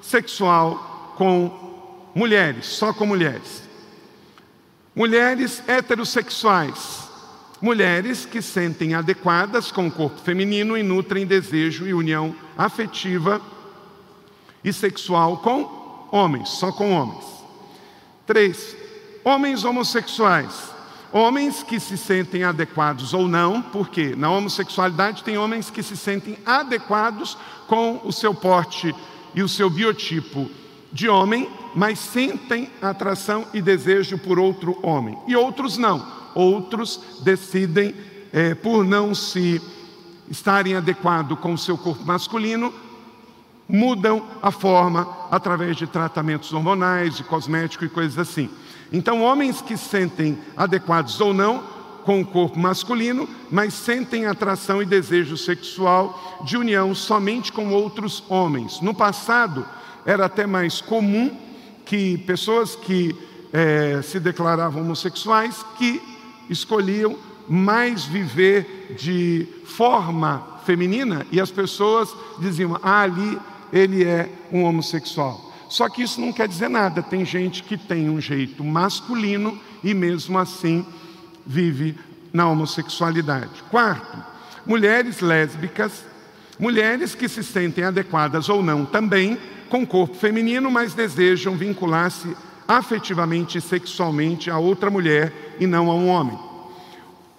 [0.00, 3.62] sexual com mulheres, só com mulheres.
[4.94, 7.10] Mulheres heterossexuais,
[7.60, 13.40] mulheres que sentem adequadas com o corpo feminino e nutrem desejo e união afetiva
[14.66, 17.24] e sexual com homens, só com homens.
[18.26, 18.76] Três,
[19.26, 20.72] Homens homossexuais,
[21.12, 26.38] homens que se sentem adequados ou não, porque na homossexualidade tem homens que se sentem
[26.46, 28.94] adequados com o seu porte
[29.34, 30.48] e o seu biotipo
[30.92, 35.18] de homem, mas sentem atração e desejo por outro homem.
[35.26, 36.06] E outros não.
[36.32, 37.96] Outros decidem,
[38.32, 39.60] é, por não se
[40.30, 42.72] estarem adequados com o seu corpo masculino,
[43.68, 48.48] mudam a forma através de tratamentos hormonais, de cosmético e coisas assim.
[48.92, 54.86] Então, homens que sentem adequados ou não com o corpo masculino, mas sentem atração e
[54.86, 58.80] desejo sexual de união somente com outros homens.
[58.80, 59.66] No passado,
[60.04, 61.36] era até mais comum
[61.84, 63.14] que pessoas que
[63.52, 66.00] é, se declaravam homossexuais que
[66.48, 67.16] escolhiam
[67.48, 73.38] mais viver de forma feminina e as pessoas diziam: ah, ali
[73.72, 75.52] ele é um homossexual.
[75.68, 77.02] Só que isso não quer dizer nada.
[77.02, 80.84] Tem gente que tem um jeito masculino e mesmo assim
[81.44, 81.96] vive
[82.32, 83.62] na homossexualidade.
[83.70, 84.22] Quarto,
[84.64, 86.04] mulheres lésbicas,
[86.58, 93.58] mulheres que se sentem adequadas ou não também com corpo feminino, mas desejam vincular-se afetivamente
[93.58, 96.38] e sexualmente a outra mulher e não a um homem.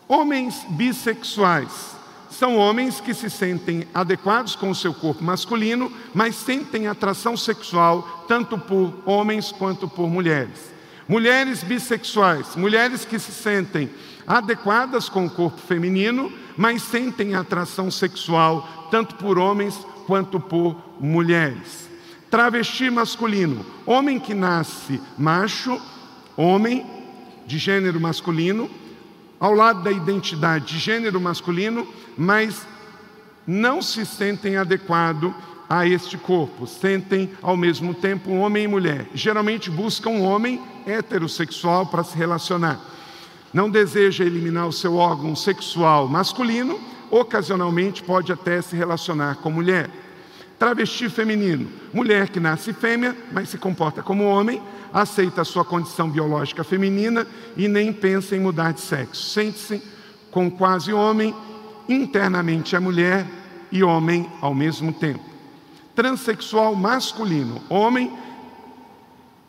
[0.07, 1.96] Homens bissexuais,
[2.29, 8.25] são homens que se sentem adequados com o seu corpo masculino, mas sentem atração sexual
[8.27, 10.73] tanto por homens quanto por mulheres.
[11.07, 13.89] Mulheres bissexuais, mulheres que se sentem
[14.25, 21.87] adequadas com o corpo feminino, mas sentem atração sexual tanto por homens quanto por mulheres.
[22.29, 25.81] Travesti masculino, homem que nasce macho,
[26.35, 26.85] homem
[27.45, 28.69] de gênero masculino,
[29.39, 32.65] ao lado da identidade de gênero masculino, mas
[33.45, 35.33] não se sentem adequado
[35.69, 39.07] a este corpo, sentem ao mesmo tempo homem e mulher.
[39.13, 42.79] Geralmente buscam um homem heterossexual para se relacionar.
[43.53, 49.89] Não deseja eliminar o seu órgão sexual masculino, ocasionalmente pode até se relacionar com mulher.
[50.59, 56.09] Travesti feminino, mulher que nasce fêmea, mas se comporta como homem, aceita a sua condição
[56.09, 59.29] biológica feminina e nem pensa em mudar de sexo.
[59.29, 59.81] Sente-se
[60.31, 61.35] com quase homem,
[61.87, 63.25] internamente é mulher
[63.71, 65.23] e homem ao mesmo tempo.
[65.95, 68.11] Transexual masculino, homem,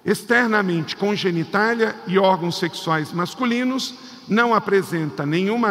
[0.05, 3.94] externamente com genitália e órgãos sexuais masculinos,
[4.29, 5.68] não apresenta nenhuma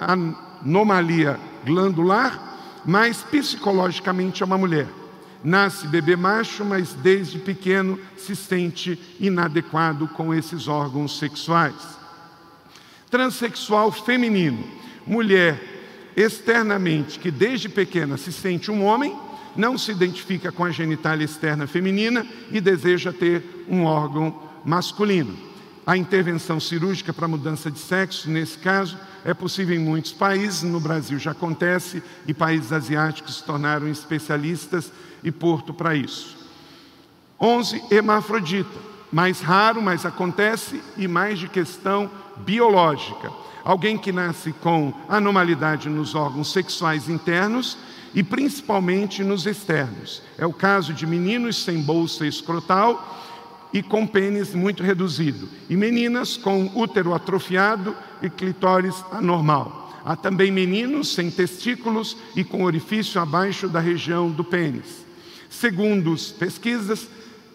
[0.00, 4.86] anomalia glandular, mas psicologicamente é uma mulher.
[5.42, 11.98] Nasce bebê macho, mas desde pequeno se sente inadequado com esses órgãos sexuais.
[13.10, 14.64] Transsexual feminino,
[15.06, 15.78] mulher
[16.16, 19.16] externamente que desde pequena se sente um homem,
[19.56, 25.47] não se identifica com a genitália externa feminina e deseja ter um órgão masculino.
[25.88, 30.78] A intervenção cirúrgica para mudança de sexo, nesse caso, é possível em muitos países, no
[30.78, 34.92] Brasil já acontece, e países asiáticos se tornaram especialistas
[35.24, 36.36] e porto para isso.
[37.40, 38.78] 11, hermafrodita.
[39.10, 43.32] Mais raro, mas acontece, e mais de questão biológica.
[43.64, 47.78] Alguém que nasce com anormalidade nos órgãos sexuais internos
[48.14, 50.22] e principalmente nos externos.
[50.36, 53.16] É o caso de meninos sem bolsa escrotal
[53.72, 59.92] e com pênis muito reduzido, e meninas com útero atrofiado e clitóris anormal.
[60.04, 65.04] Há também meninos sem testículos e com orifício abaixo da região do pênis.
[65.50, 67.08] Segundo as pesquisas,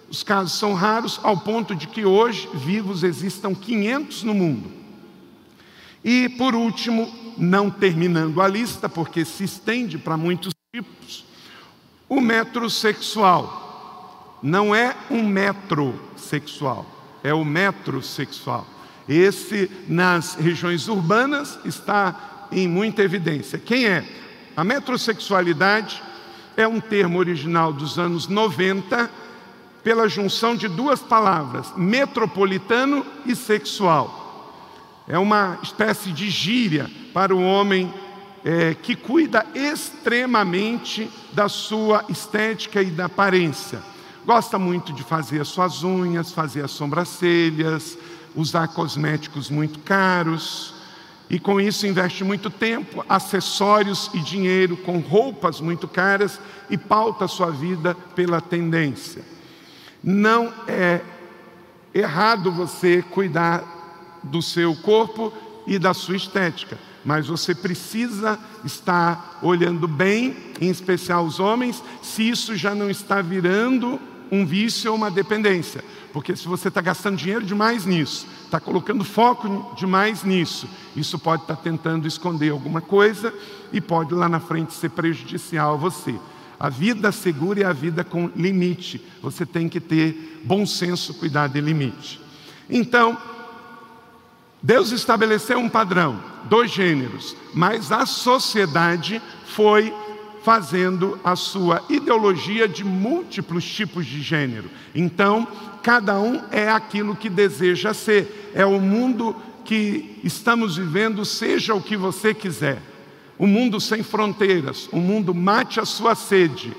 [0.09, 4.71] os casos são raros ao ponto de que hoje vivos existam 500 no mundo.
[6.03, 11.25] E por último, não terminando a lista, porque se estende para muitos tipos,
[12.07, 13.62] o metrosexual
[14.43, 16.85] não é um metrosexual,
[17.23, 18.67] é o metrosexual.
[19.07, 23.57] Esse, nas regiões urbanas, está em muita evidência.
[23.57, 24.03] Quem é?
[24.55, 26.03] A metrosexualidade
[26.57, 29.09] é um termo original dos anos 90,
[29.83, 34.21] pela junção de duas palavras, metropolitano e sexual.
[35.07, 37.93] É uma espécie de gíria para o homem
[38.45, 43.92] é, que cuida extremamente da sua estética e da aparência.
[44.25, 47.97] Gosta muito de fazer as suas unhas, fazer as sobrancelhas,
[48.33, 50.73] usar cosméticos muito caros.
[51.29, 57.27] E com isso investe muito tempo, acessórios e dinheiro com roupas muito caras e pauta
[57.27, 59.23] sua vida pela tendência.
[60.01, 61.01] Não é
[61.93, 65.33] errado você cuidar do seu corpo
[65.67, 72.29] e da sua estética, mas você precisa estar olhando bem, em especial os homens, se
[72.29, 73.99] isso já não está virando
[74.31, 75.83] um vício ou uma dependência.
[76.11, 81.43] Porque se você está gastando dinheiro demais nisso, está colocando foco demais nisso, isso pode
[81.43, 83.33] estar tá tentando esconder alguma coisa
[83.71, 86.15] e pode lá na frente ser prejudicial a você.
[86.59, 89.03] A vida segura é a vida com limite.
[89.21, 92.21] Você tem que ter bom senso, cuidado e limite.
[92.69, 93.17] Então,
[94.61, 99.93] Deus estabeleceu um padrão, dois gêneros, mas a sociedade foi
[100.43, 104.69] fazendo a sua ideologia de múltiplos tipos de gênero.
[104.93, 105.47] Então,
[105.81, 108.51] cada um é aquilo que deseja ser.
[108.53, 112.81] É o mundo que estamos vivendo, seja o que você quiser.
[113.39, 116.73] Um mundo sem fronteiras, um mundo mate a sua sede.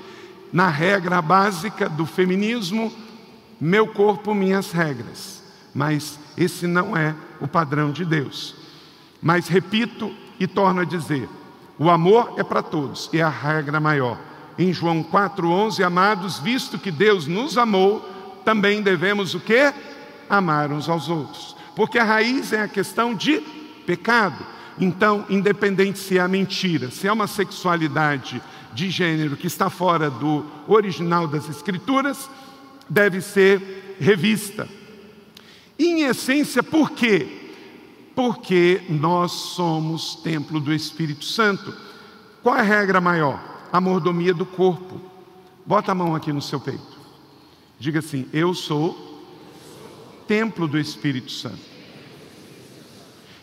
[0.53, 2.93] Na regra básica do feminismo,
[3.59, 5.43] meu corpo, minhas regras.
[5.73, 8.55] Mas esse não é o padrão de Deus.
[9.21, 11.27] Mas repito e torno a dizer:
[11.77, 14.17] o amor é para todos, é a regra maior.
[14.57, 17.99] Em João 4:11, amados, visto que Deus nos amou,
[18.45, 19.73] também devemos o quê?
[20.29, 21.55] Amar uns aos outros.
[21.75, 23.41] Porque a raiz é a questão de
[23.85, 24.45] pecado.
[24.79, 28.41] Então, independente se é a mentira, se é uma sexualidade
[28.73, 32.29] de gênero que está fora do original das escrituras,
[32.89, 34.67] deve ser revista.
[35.77, 37.44] Em essência, por quê?
[38.15, 41.75] Porque nós somos templo do Espírito Santo.
[42.41, 43.67] Qual é a regra maior?
[43.71, 45.01] A mordomia do corpo.
[45.65, 46.97] Bota a mão aqui no seu peito.
[47.77, 49.21] Diga assim: Eu sou
[50.27, 51.74] templo do Espírito Santo.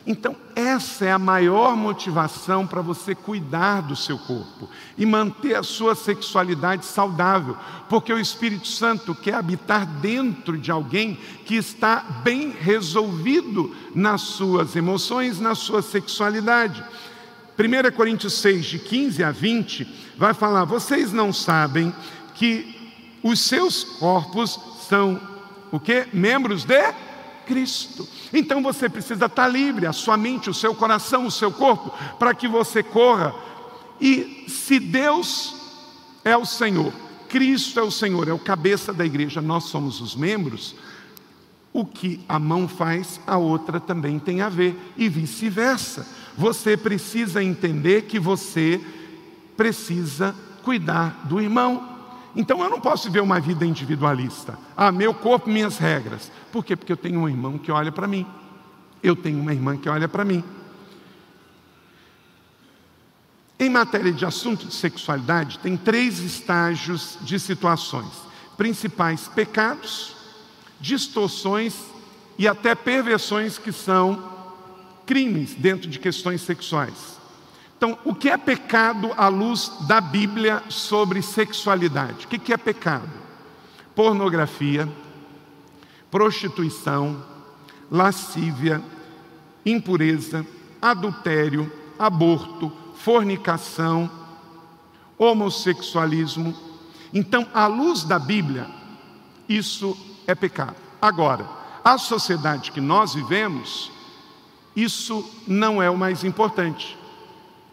[0.05, 5.63] Então, essa é a maior motivação para você cuidar do seu corpo e manter a
[5.63, 7.57] sua sexualidade saudável,
[7.89, 14.75] porque o Espírito Santo quer habitar dentro de alguém que está bem resolvido nas suas
[14.75, 16.85] emoções, na sua sexualidade.
[17.57, 19.87] 1 Coríntios 6, de 15 a 20,
[20.17, 21.95] vai falar: vocês não sabem
[22.35, 25.21] que os seus corpos são
[25.71, 26.09] o que?
[26.13, 26.93] Membros de
[27.47, 28.09] Cristo.
[28.33, 32.35] Então você precisa estar livre, a sua mente, o seu coração, o seu corpo, para
[32.35, 33.35] que você corra.
[34.01, 35.55] E se Deus
[36.25, 36.93] é o Senhor,
[37.29, 40.75] Cristo é o Senhor, é o cabeça da igreja, nós somos os membros,
[41.73, 46.07] o que a mão faz, a outra também tem a ver, e vice-versa.
[46.37, 48.81] Você precisa entender que você
[49.57, 51.92] precisa cuidar do irmão.
[52.35, 54.59] Então eu não posso viver uma vida individualista.
[54.77, 56.31] Ah, meu corpo, minhas regras.
[56.51, 56.75] Por quê?
[56.75, 58.27] Porque eu tenho um irmão que olha para mim.
[59.03, 60.43] Eu tenho uma irmã que olha para mim.
[63.59, 68.11] Em matéria de assunto de sexualidade, tem três estágios de situações:
[68.57, 70.17] principais pecados,
[70.81, 71.75] distorções
[72.39, 74.33] e até perversões que são
[75.07, 77.21] crimes dentro de questões sexuais.
[77.83, 82.27] Então, o que é pecado à luz da Bíblia sobre sexualidade?
[82.27, 83.11] O que é pecado?
[83.93, 84.89] Pornografia,
[86.09, 87.21] prostituição,
[87.91, 88.81] lascívia,
[89.67, 90.47] impureza,
[90.81, 94.09] adultério, aborto, fornicação,
[95.19, 96.57] homossexualismo.
[97.13, 98.69] Então, à luz da Bíblia,
[99.49, 100.77] isso é pecado.
[101.01, 101.49] Agora,
[101.85, 103.91] a sociedade que nós vivemos,
[104.77, 107.02] isso não é o mais importante.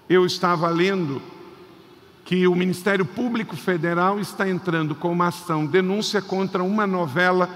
[0.10, 1.22] Eu estava lendo
[2.26, 7.48] que o Ministério Público Federal está entrando com uma ação denúncia contra uma novela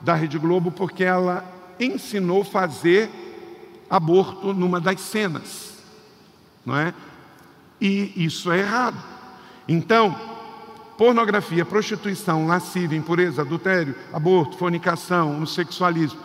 [0.00, 1.44] da Rede Globo porque ela
[1.80, 3.10] ensinou fazer
[3.88, 5.78] aborto numa das cenas,
[6.64, 6.92] não é?
[7.80, 9.02] E isso é errado.
[9.66, 10.14] Então,
[10.98, 16.20] pornografia, prostituição, lascívia, impureza, adultério, aborto, fornicação, homossexualismo,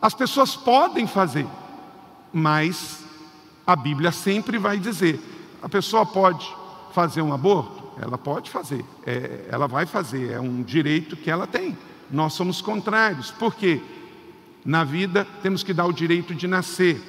[0.00, 1.46] as pessoas podem fazer,
[2.32, 3.05] mas
[3.66, 5.20] a Bíblia sempre vai dizer:
[5.60, 6.48] a pessoa pode
[6.92, 7.84] fazer um aborto?
[8.00, 11.76] Ela pode fazer, é, ela vai fazer, é um direito que ela tem.
[12.10, 13.80] Nós somos contrários, porque
[14.64, 17.02] na vida temos que dar o direito de nascer.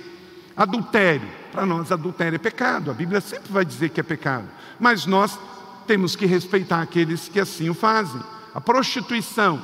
[0.56, 4.48] Adultério, para nós adultério é pecado, a Bíblia sempre vai dizer que é pecado,
[4.80, 5.38] mas nós
[5.86, 8.22] temos que respeitar aqueles que assim o fazem.
[8.56, 9.62] A prostituição,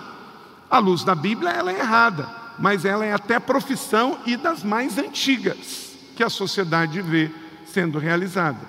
[0.69, 2.29] à luz da Bíblia, ela é errada,
[2.59, 7.31] mas ela é até profissão e das mais antigas que a sociedade vê
[7.65, 8.59] sendo realizada.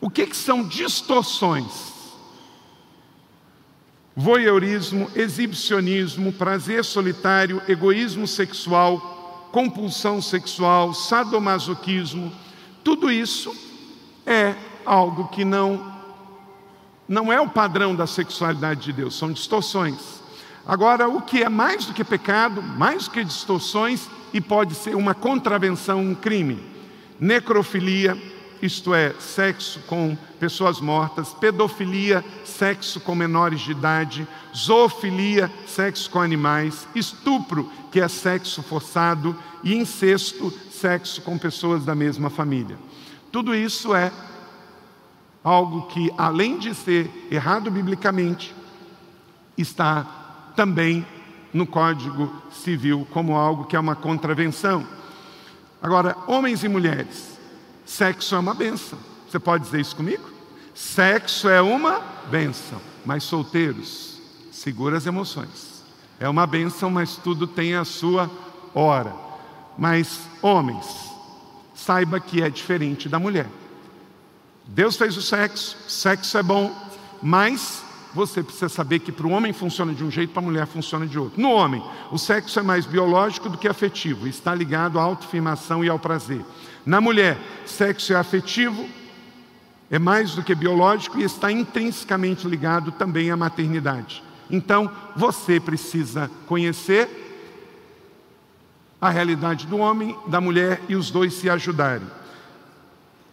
[0.00, 1.92] O que, que são distorções?
[4.16, 12.32] Voyeurismo, exibicionismo, prazer solitário, egoísmo sexual, compulsão sexual, sadomasoquismo,
[12.82, 13.54] tudo isso
[14.26, 14.54] é
[14.84, 15.94] algo que não
[17.06, 20.22] não é o padrão da sexualidade de Deus, são distorções.
[20.66, 24.96] Agora, o que é mais do que pecado, mais do que distorções e pode ser
[24.96, 26.60] uma contravenção, um crime?
[27.20, 28.20] Necrofilia,
[28.60, 36.20] isto é, sexo com pessoas mortas, pedofilia, sexo com menores de idade, zoofilia, sexo com
[36.20, 42.76] animais, estupro, que é sexo forçado, e incesto, sexo com pessoas da mesma família.
[43.30, 44.10] Tudo isso é
[45.44, 48.52] algo que, além de ser errado biblicamente,
[49.56, 50.02] está
[50.56, 51.06] também
[51.54, 54.84] no Código Civil como algo que é uma contravenção.
[55.80, 57.34] Agora, homens e mulheres,
[57.86, 58.98] Sexo é uma benção.
[59.28, 60.24] Você pode dizer isso comigo?
[60.74, 62.00] Sexo é uma
[62.30, 62.80] benção.
[63.04, 64.18] Mas solteiros,
[64.50, 65.84] segura as emoções.
[66.18, 68.30] É uma benção, mas tudo tem a sua
[68.74, 69.14] hora.
[69.76, 70.86] Mas homens,
[71.74, 73.48] saiba que é diferente da mulher.
[74.66, 76.74] Deus fez o sexo, sexo é bom,
[77.22, 77.83] mas
[78.14, 81.06] você precisa saber que para o homem funciona de um jeito, para a mulher funciona
[81.06, 81.40] de outro.
[81.40, 85.88] No homem, o sexo é mais biológico do que afetivo, está ligado à autoafirmação e
[85.88, 86.44] ao prazer.
[86.86, 87.36] Na mulher,
[87.66, 88.88] sexo é afetivo,
[89.90, 94.22] é mais do que biológico e está intrinsecamente ligado também à maternidade.
[94.48, 97.08] Então, você precisa conhecer
[99.00, 102.06] a realidade do homem, da mulher e os dois se ajudarem.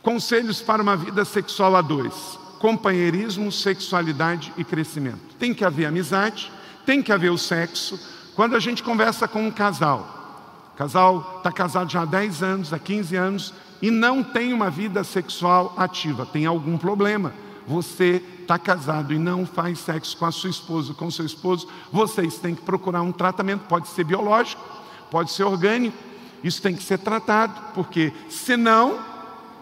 [0.01, 5.35] Conselhos para uma vida sexual a dois: companheirismo, sexualidade e crescimento.
[5.39, 6.51] Tem que haver amizade,
[6.85, 7.99] tem que haver o sexo.
[8.35, 12.77] Quando a gente conversa com um casal, casal está casado já há 10 anos, há
[12.77, 17.33] 15 anos e não tem uma vida sexual ativa, tem algum problema.
[17.65, 21.67] Você está casado e não faz sexo com a sua esposa, com o seu esposo,
[21.91, 24.61] vocês têm que procurar um tratamento, pode ser biológico,
[25.09, 25.97] pode ser orgânico,
[26.43, 28.99] isso tem que ser tratado, porque senão,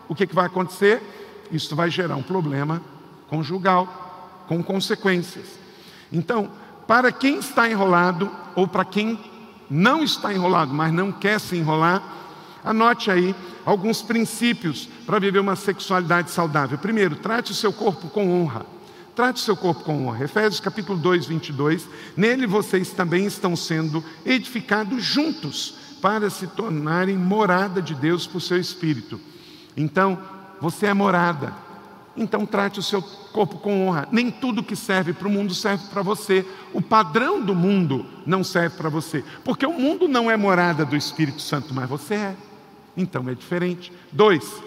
[0.10, 1.02] o que, que vai acontecer?
[1.52, 2.82] Isso vai gerar um problema
[3.28, 5.46] conjugal, com consequências.
[6.12, 6.50] Então,
[6.88, 9.20] para quem está enrolado ou para quem
[9.70, 12.02] não está enrolado, mas não quer se enrolar,
[12.64, 16.78] anote aí alguns princípios para viver uma sexualidade saudável.
[16.78, 18.66] Primeiro, trate o seu corpo com honra.
[19.16, 20.24] Trate o seu corpo com honra.
[20.24, 21.88] Efésios capítulo 2, 22.
[22.18, 28.58] Nele vocês também estão sendo edificados juntos para se tornarem morada de Deus por seu
[28.58, 29.20] Espírito.
[29.76, 30.18] Então,
[30.62, 31.54] você é morada.
[32.16, 34.08] Então trate o seu corpo com honra.
[34.12, 36.46] Nem tudo que serve para o mundo serve para você.
[36.74, 39.24] O padrão do mundo não serve para você.
[39.44, 42.36] Porque o mundo não é morada do Espírito Santo, mas você é.
[42.98, 43.94] Então é diferente.
[44.12, 44.62] Dois,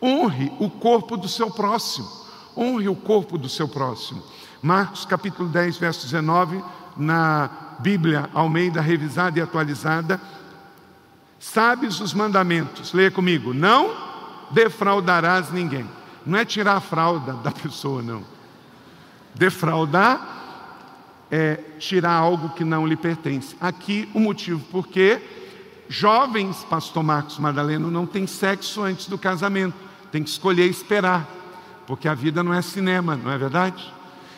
[0.00, 2.08] honre o corpo do seu próximo.
[2.56, 4.22] Honre o corpo do seu próximo.
[4.62, 6.62] Marcos capítulo 10, verso 19,
[6.96, 7.50] na
[7.80, 10.20] Bíblia Almeida revisada e atualizada.
[11.40, 12.92] Sabes os mandamentos.
[12.92, 13.52] Leia comigo.
[13.52, 14.11] Não
[14.52, 15.88] defraudarás ninguém.
[16.24, 18.22] Não é tirar a fralda da pessoa, não.
[19.34, 20.40] Defraudar
[21.30, 23.56] é tirar algo que não lhe pertence.
[23.60, 25.20] Aqui o motivo porque
[25.88, 29.74] jovens, pastor Marcos Madaleno, não tem sexo antes do casamento.
[30.10, 31.26] Tem que escolher esperar,
[31.86, 33.92] porque a vida não é cinema, não é verdade?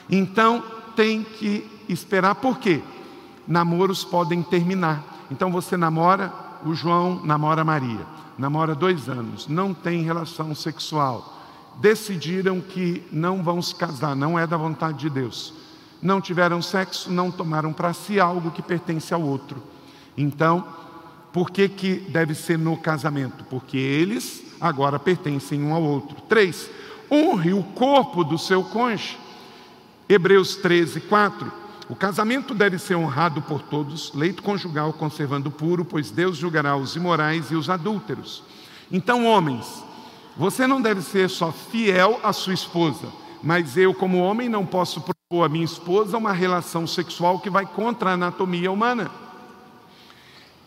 [0.09, 0.63] Então
[0.95, 2.81] tem que esperar, por quê?
[3.47, 5.03] Namoros podem terminar.
[5.31, 6.33] Então você namora,
[6.65, 11.35] o João namora a Maria, namora dois anos, não tem relação sexual
[11.81, 15.53] decidiram que não vão se casar, não é da vontade de Deus.
[16.01, 19.63] Não tiveram sexo, não tomaram para si algo que pertence ao outro.
[20.17, 20.67] Então,
[21.33, 23.45] por que, que deve ser no casamento?
[23.45, 26.17] Porque eles agora pertencem um ao outro.
[26.29, 26.71] Três,
[27.11, 29.19] honre o corpo do seu cônjuge.
[30.09, 31.51] Hebreus 13, 4.
[31.89, 36.97] O casamento deve ser honrado por todos, leito conjugal conservando puro, pois Deus julgará os
[36.97, 38.43] imorais e os adúlteros.
[38.91, 39.85] Então, homens,
[40.37, 43.07] você não deve ser só fiel à sua esposa,
[43.43, 47.67] mas eu, como homem, não posso propor à minha esposa uma relação sexual que vai
[47.67, 49.11] contra a anatomia humana.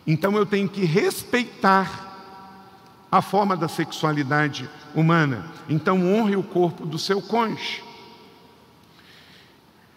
[0.06, 2.06] Então eu tenho que respeitar
[3.12, 5.44] a forma da sexualidade humana.
[5.68, 7.84] Então honre o corpo do seu cônjuge.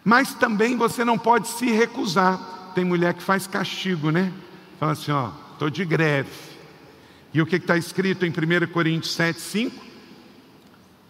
[0.04, 2.72] Mas também você não pode se recusar.
[2.74, 4.32] Tem mulher que faz castigo, né?
[4.78, 6.30] Fala assim, ó, estou de greve.
[7.32, 9.84] E o que está escrito em 1 Coríntios 7, 5?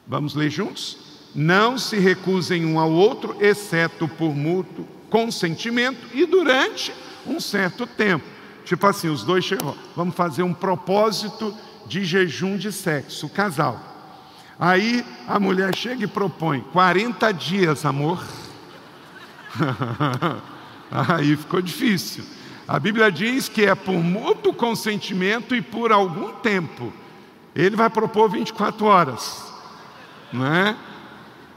[0.07, 0.99] Vamos ler juntos?
[1.35, 6.93] Não se recusem um ao outro, exceto por mútuo consentimento e durante
[7.27, 8.25] um certo tempo.
[8.65, 11.55] Tipo assim, os dois chegam, vamos fazer um propósito
[11.87, 13.79] de jejum de sexo, o casal.
[14.59, 18.25] Aí a mulher chega e propõe 40 dias, amor.
[20.91, 22.25] Aí ficou difícil.
[22.67, 26.93] A Bíblia diz que é por mútuo consentimento e por algum tempo.
[27.55, 29.53] Ele vai propor 24 horas,
[30.33, 30.77] não é?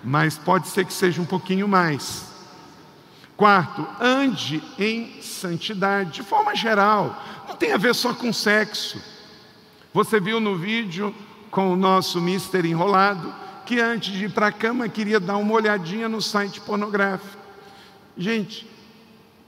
[0.03, 2.33] Mas pode ser que seja um pouquinho mais.
[3.37, 9.01] Quarto, ande em santidade, de forma geral, não tem a ver só com sexo.
[9.93, 11.13] Você viu no vídeo
[11.51, 13.33] com o nosso mister enrolado
[13.65, 17.44] que antes de ir para a cama queria dar uma olhadinha no site pornográfico.
[18.17, 18.67] Gente,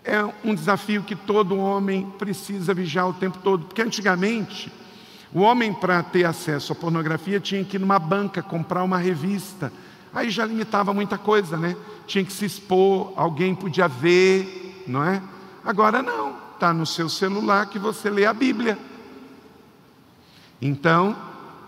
[0.04, 4.72] é um desafio que todo homem precisa vigiar o tempo todo, porque antigamente
[5.34, 9.72] o homem para ter acesso à pornografia tinha que ir numa banca comprar uma revista.
[10.14, 11.76] Aí já limitava muita coisa, né?
[12.06, 15.22] Tinha que se expor, alguém podia ver, não é?
[15.64, 18.78] Agora não, está no seu celular que você lê a Bíblia.
[20.62, 21.16] Então,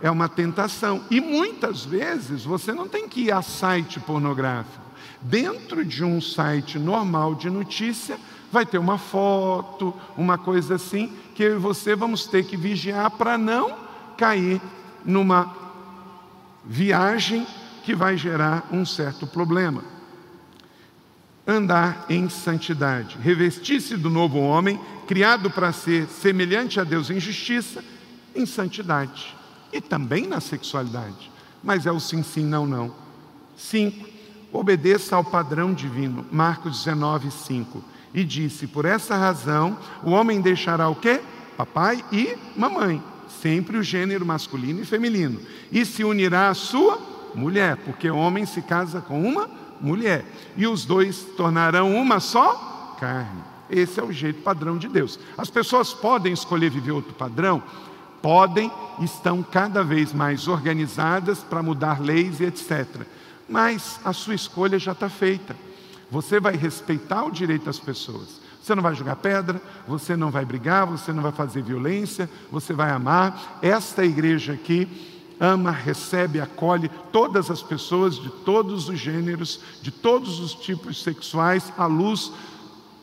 [0.01, 1.03] é uma tentação.
[1.11, 4.88] E muitas vezes você não tem que ir a site pornográfico.
[5.21, 8.19] Dentro de um site normal de notícia,
[8.51, 13.11] vai ter uma foto, uma coisa assim, que eu e você vamos ter que vigiar
[13.11, 13.77] para não
[14.17, 14.61] cair
[15.05, 15.55] numa
[16.65, 17.45] viagem
[17.83, 19.83] que vai gerar um certo problema.
[21.47, 27.83] Andar em santidade, revestir-se do novo homem, criado para ser semelhante a Deus em justiça,
[28.35, 29.35] em santidade
[29.71, 31.31] e também na sexualidade.
[31.63, 32.93] Mas é o sim, sim, não, não.
[33.57, 34.08] Cinco,
[34.51, 36.25] obedeça ao padrão divino.
[36.31, 37.83] Marcos 19, 5.
[38.13, 41.21] E disse: Por essa razão, o homem deixará o quê?
[41.57, 43.03] Papai e mamãe,
[43.41, 45.39] sempre o gênero masculino e feminino,
[45.71, 46.97] e se unirá à sua
[47.35, 49.49] mulher, porque o homem se casa com uma
[49.81, 50.25] mulher,
[50.55, 53.43] e os dois tornarão uma só carne.
[53.69, 55.19] Esse é o jeito padrão de Deus.
[55.37, 57.61] As pessoas podem escolher viver outro padrão?
[58.21, 63.05] Podem, estão cada vez mais organizadas para mudar leis e etc.
[63.49, 65.55] Mas a sua escolha já está feita.
[66.11, 68.39] Você vai respeitar o direito das pessoas.
[68.61, 72.73] Você não vai jogar pedra, você não vai brigar, você não vai fazer violência, você
[72.73, 73.59] vai amar.
[73.61, 74.87] Esta igreja aqui
[75.39, 81.71] ama, recebe, acolhe todas as pessoas de todos os gêneros, de todos os tipos sexuais,
[81.77, 82.31] à luz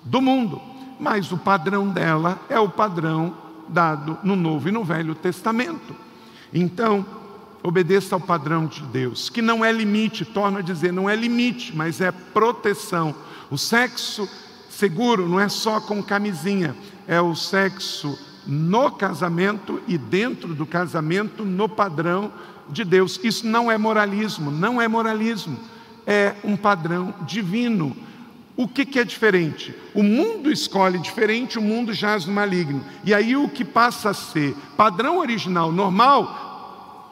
[0.04, 0.60] do mundo.
[1.00, 3.34] Mas o padrão dela é o padrão
[3.68, 5.96] dado no Novo e no Velho Testamento.
[6.52, 7.04] Então,
[7.66, 11.74] obedeça ao padrão de Deus, que não é limite, torno a dizer, não é limite,
[11.74, 13.12] mas é proteção.
[13.50, 14.28] O sexo
[14.70, 16.76] seguro não é só com camisinha,
[17.08, 22.32] é o sexo no casamento e dentro do casamento no padrão
[22.68, 23.18] de Deus.
[23.24, 25.58] Isso não é moralismo, não é moralismo,
[26.06, 27.96] é um padrão divino.
[28.56, 29.74] O que, que, é diferente?
[29.92, 32.82] O mundo escolhe diferente, o mundo jaz no maligno.
[33.04, 36.45] E aí o que passa a ser padrão original, normal,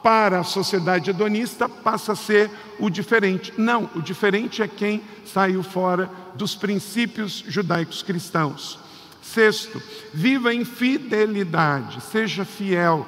[0.04, 3.54] para a sociedade hedonista, passa a ser o diferente.
[3.56, 8.78] Não, o diferente é quem saiu fora dos princípios judaicos cristãos.
[9.22, 9.82] Sexto,
[10.12, 13.06] viva em fidelidade, seja fiel.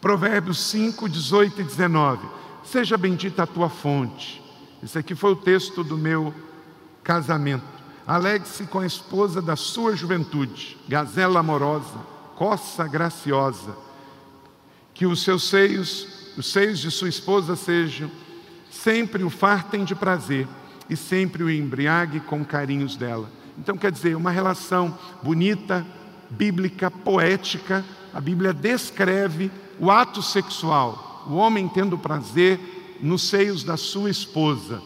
[0.00, 2.28] Provérbios 5, 18 e 19.
[2.62, 4.40] Seja bendita a tua fonte.
[4.80, 6.32] Esse aqui foi o texto do meu
[7.02, 7.66] casamento.
[8.06, 11.98] Alegre-se com a esposa da sua juventude, gazela amorosa,
[12.36, 13.87] coça graciosa.
[14.98, 18.10] Que os seus seios, os seios de sua esposa sejam
[18.68, 20.48] sempre o fartem de prazer
[20.90, 23.30] e sempre o embriague com carinhos dela.
[23.56, 25.86] Então, quer dizer, uma relação bonita,
[26.28, 27.84] bíblica, poética.
[28.12, 32.58] A Bíblia descreve o ato sexual, o homem tendo prazer
[33.00, 34.82] nos seios da sua esposa.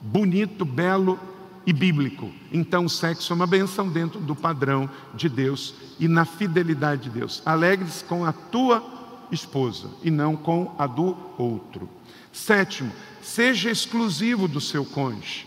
[0.00, 1.20] Bonito, belo
[1.66, 2.32] e bíblico.
[2.50, 7.10] Então, o sexo é uma benção dentro do padrão de Deus e na fidelidade de
[7.10, 7.42] Deus.
[7.44, 11.88] Alegres com a tua esposa e não com a do outro.
[12.32, 15.46] Sétimo, seja exclusivo do seu cônjuge.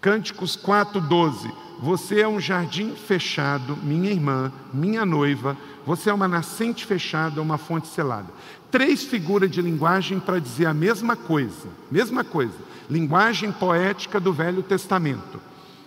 [0.00, 1.52] Cânticos 4:12.
[1.80, 5.56] Você é um jardim fechado, minha irmã, minha noiva.
[5.84, 8.28] Você é uma nascente fechada, uma fonte selada.
[8.70, 11.68] Três figuras de linguagem para dizer a mesma coisa.
[11.90, 12.56] Mesma coisa.
[12.88, 15.40] Linguagem poética do Velho Testamento.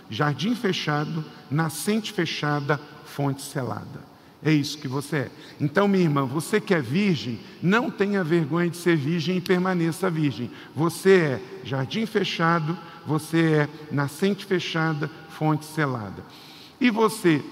[0.10, 4.15] Jardim fechado, nascente fechada, fonte selada.
[4.46, 5.32] É isso que você é.
[5.60, 10.08] Então, minha irmã, você que é virgem, não tenha vergonha de ser virgem e permaneça
[10.08, 10.52] virgem.
[10.76, 12.78] Você é jardim fechado,
[13.08, 16.24] você é nascente fechada, fonte selada.
[16.80, 17.44] E você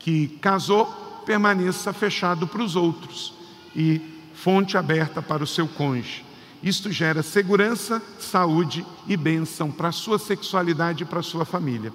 [0.00, 0.86] que casou,
[1.24, 3.32] permaneça fechado para os outros
[3.74, 4.02] e
[4.34, 6.24] fonte aberta para o seu cônjuge.
[6.60, 11.92] Isto gera segurança, saúde e bênção para a sua sexualidade e para a sua família.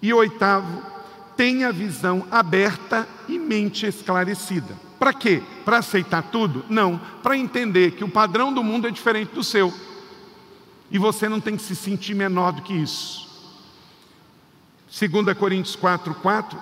[0.00, 0.82] E oitavo,
[1.36, 4.74] tenha visão aberta e mente esclarecida.
[4.98, 5.42] Para quê?
[5.64, 6.64] Para aceitar tudo?
[6.68, 9.72] Não, para entender que o padrão do mundo é diferente do seu.
[10.90, 13.24] E você não tem que se sentir menor do que isso.
[14.98, 16.58] 2 Coríntios 4, 4,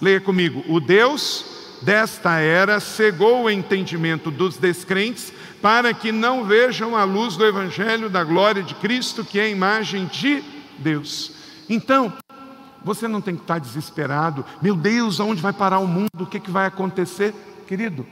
[0.00, 0.64] leia comigo.
[0.68, 1.44] O Deus
[1.82, 8.08] desta era cegou o entendimento dos descrentes para que não vejam a luz do Evangelho
[8.08, 10.42] da glória de Cristo, que é a imagem de
[10.78, 11.32] Deus.
[11.68, 12.12] Então,
[12.86, 14.44] você não tem que estar desesperado.
[14.62, 16.20] Meu Deus, aonde vai parar o mundo?
[16.20, 17.34] O que, que vai acontecer?
[17.66, 18.06] Querido,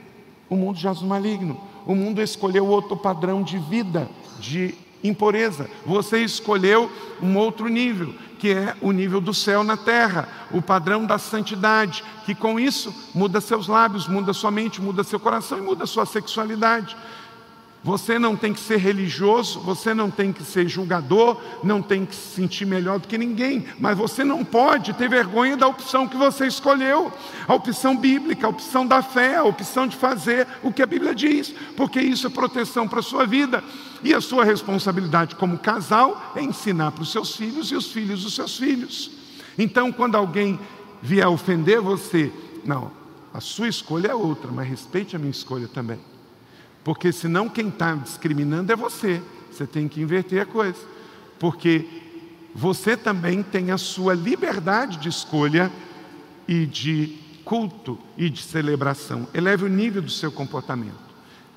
[0.49, 1.57] o mundo jaz no maligno.
[1.85, 5.69] O mundo escolheu outro padrão de vida, de impureza.
[5.85, 11.05] Você escolheu um outro nível, que é o nível do céu na terra, o padrão
[11.05, 15.61] da santidade, que com isso muda seus lábios, muda sua mente, muda seu coração e
[15.61, 16.97] muda sua sexualidade.
[17.85, 22.15] Você não tem que ser religioso, você não tem que ser julgador, não tem que
[22.15, 26.17] se sentir melhor do que ninguém, mas você não pode ter vergonha da opção que
[26.17, 27.13] você escolheu,
[27.47, 31.13] a opção bíblica, a opção da fé, a opção de fazer o que a Bíblia
[31.13, 33.63] diz, porque isso é proteção para a sua vida.
[34.03, 38.23] E a sua responsabilidade como casal é ensinar para os seus filhos e os filhos
[38.23, 39.11] dos seus filhos.
[39.59, 40.59] Então, quando alguém
[41.03, 42.33] vier ofender você,
[42.65, 42.91] não,
[43.31, 45.99] a sua escolha é outra, mas respeite a minha escolha também.
[46.85, 49.19] Porque senão quem está discriminando é você.
[49.51, 50.77] Você tem que inverter a coisa.
[51.39, 51.83] Porque
[52.53, 55.71] você também tem a sua liberdade de escolha
[56.47, 59.27] e de culto e de celebração.
[59.33, 61.03] Eleve o nível do seu comportamento.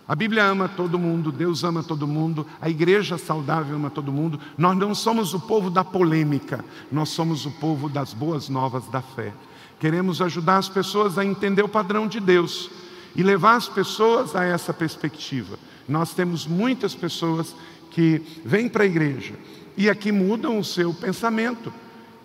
[0.08, 4.40] A Bíblia ama todo mundo, Deus ama todo mundo, a igreja saudável ama todo mundo.
[4.56, 9.02] Nós não somos o povo da polêmica, nós somos o povo das boas novas da
[9.02, 9.34] fé.
[9.78, 12.70] Queremos ajudar as pessoas a entender o padrão de Deus
[13.14, 15.58] e levar as pessoas a essa perspectiva.
[15.88, 17.54] Nós temos muitas pessoas
[17.90, 19.34] que vêm para a igreja
[19.76, 21.72] e aqui mudam o seu pensamento.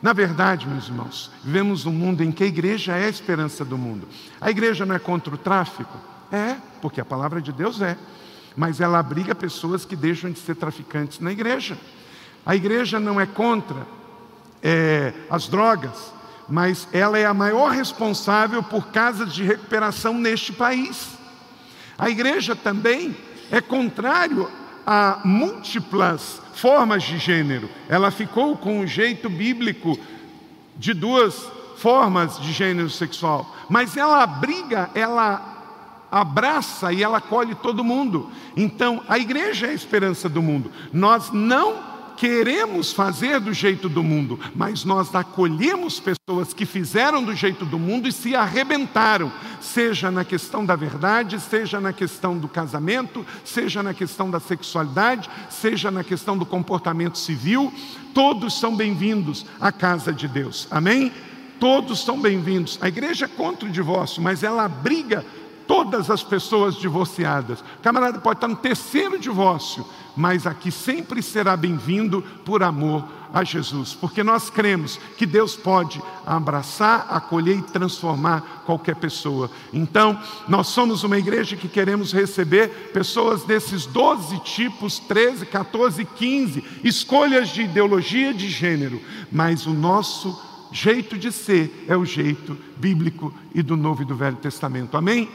[0.01, 3.77] Na verdade, meus irmãos, vivemos um mundo em que a igreja é a esperança do
[3.77, 4.07] mundo.
[4.41, 5.97] A igreja não é contra o tráfico?
[6.31, 7.97] É, porque a palavra de Deus é.
[8.55, 11.77] Mas ela abriga pessoas que deixam de ser traficantes na igreja.
[12.45, 13.87] A igreja não é contra
[14.61, 16.11] é, as drogas,
[16.47, 21.07] mas ela é a maior responsável por casas de recuperação neste país.
[21.97, 23.15] A igreja também
[23.51, 24.49] é contrário
[24.85, 27.69] a múltiplas formas de gênero.
[27.87, 29.97] Ela ficou com o jeito bíblico
[30.75, 35.53] de duas formas de gênero sexual, mas ela abriga, ela
[36.11, 38.29] abraça e ela acolhe todo mundo.
[38.55, 40.71] Então, a igreja é a esperança do mundo.
[40.91, 47.35] Nós não queremos fazer do jeito do mundo, mas nós acolhemos pessoas que fizeram do
[47.35, 52.47] jeito do mundo e se arrebentaram, seja na questão da verdade, seja na questão do
[52.47, 57.73] casamento, seja na questão da sexualidade, seja na questão do comportamento civil,
[58.13, 60.67] todos são bem-vindos à casa de Deus.
[60.69, 61.11] Amém?
[61.59, 62.77] Todos são bem-vindos.
[62.81, 65.25] A igreja é contra o divórcio, mas ela abriga
[65.67, 67.61] todas as pessoas divorciadas.
[67.61, 69.85] O camarada pode estar no terceiro divórcio,
[70.15, 73.03] mas aqui sempre será bem-vindo por amor
[73.33, 79.49] a Jesus, porque nós cremos que Deus pode abraçar, acolher e transformar qualquer pessoa.
[79.73, 86.63] Então, nós somos uma igreja que queremos receber pessoas desses 12 tipos, 13, 14, 15
[86.83, 89.01] escolhas de ideologia de gênero,
[89.31, 90.39] mas o nosso
[90.71, 94.95] jeito de ser é o jeito bíblico e do Novo e do Velho Testamento.
[94.97, 95.29] Amém?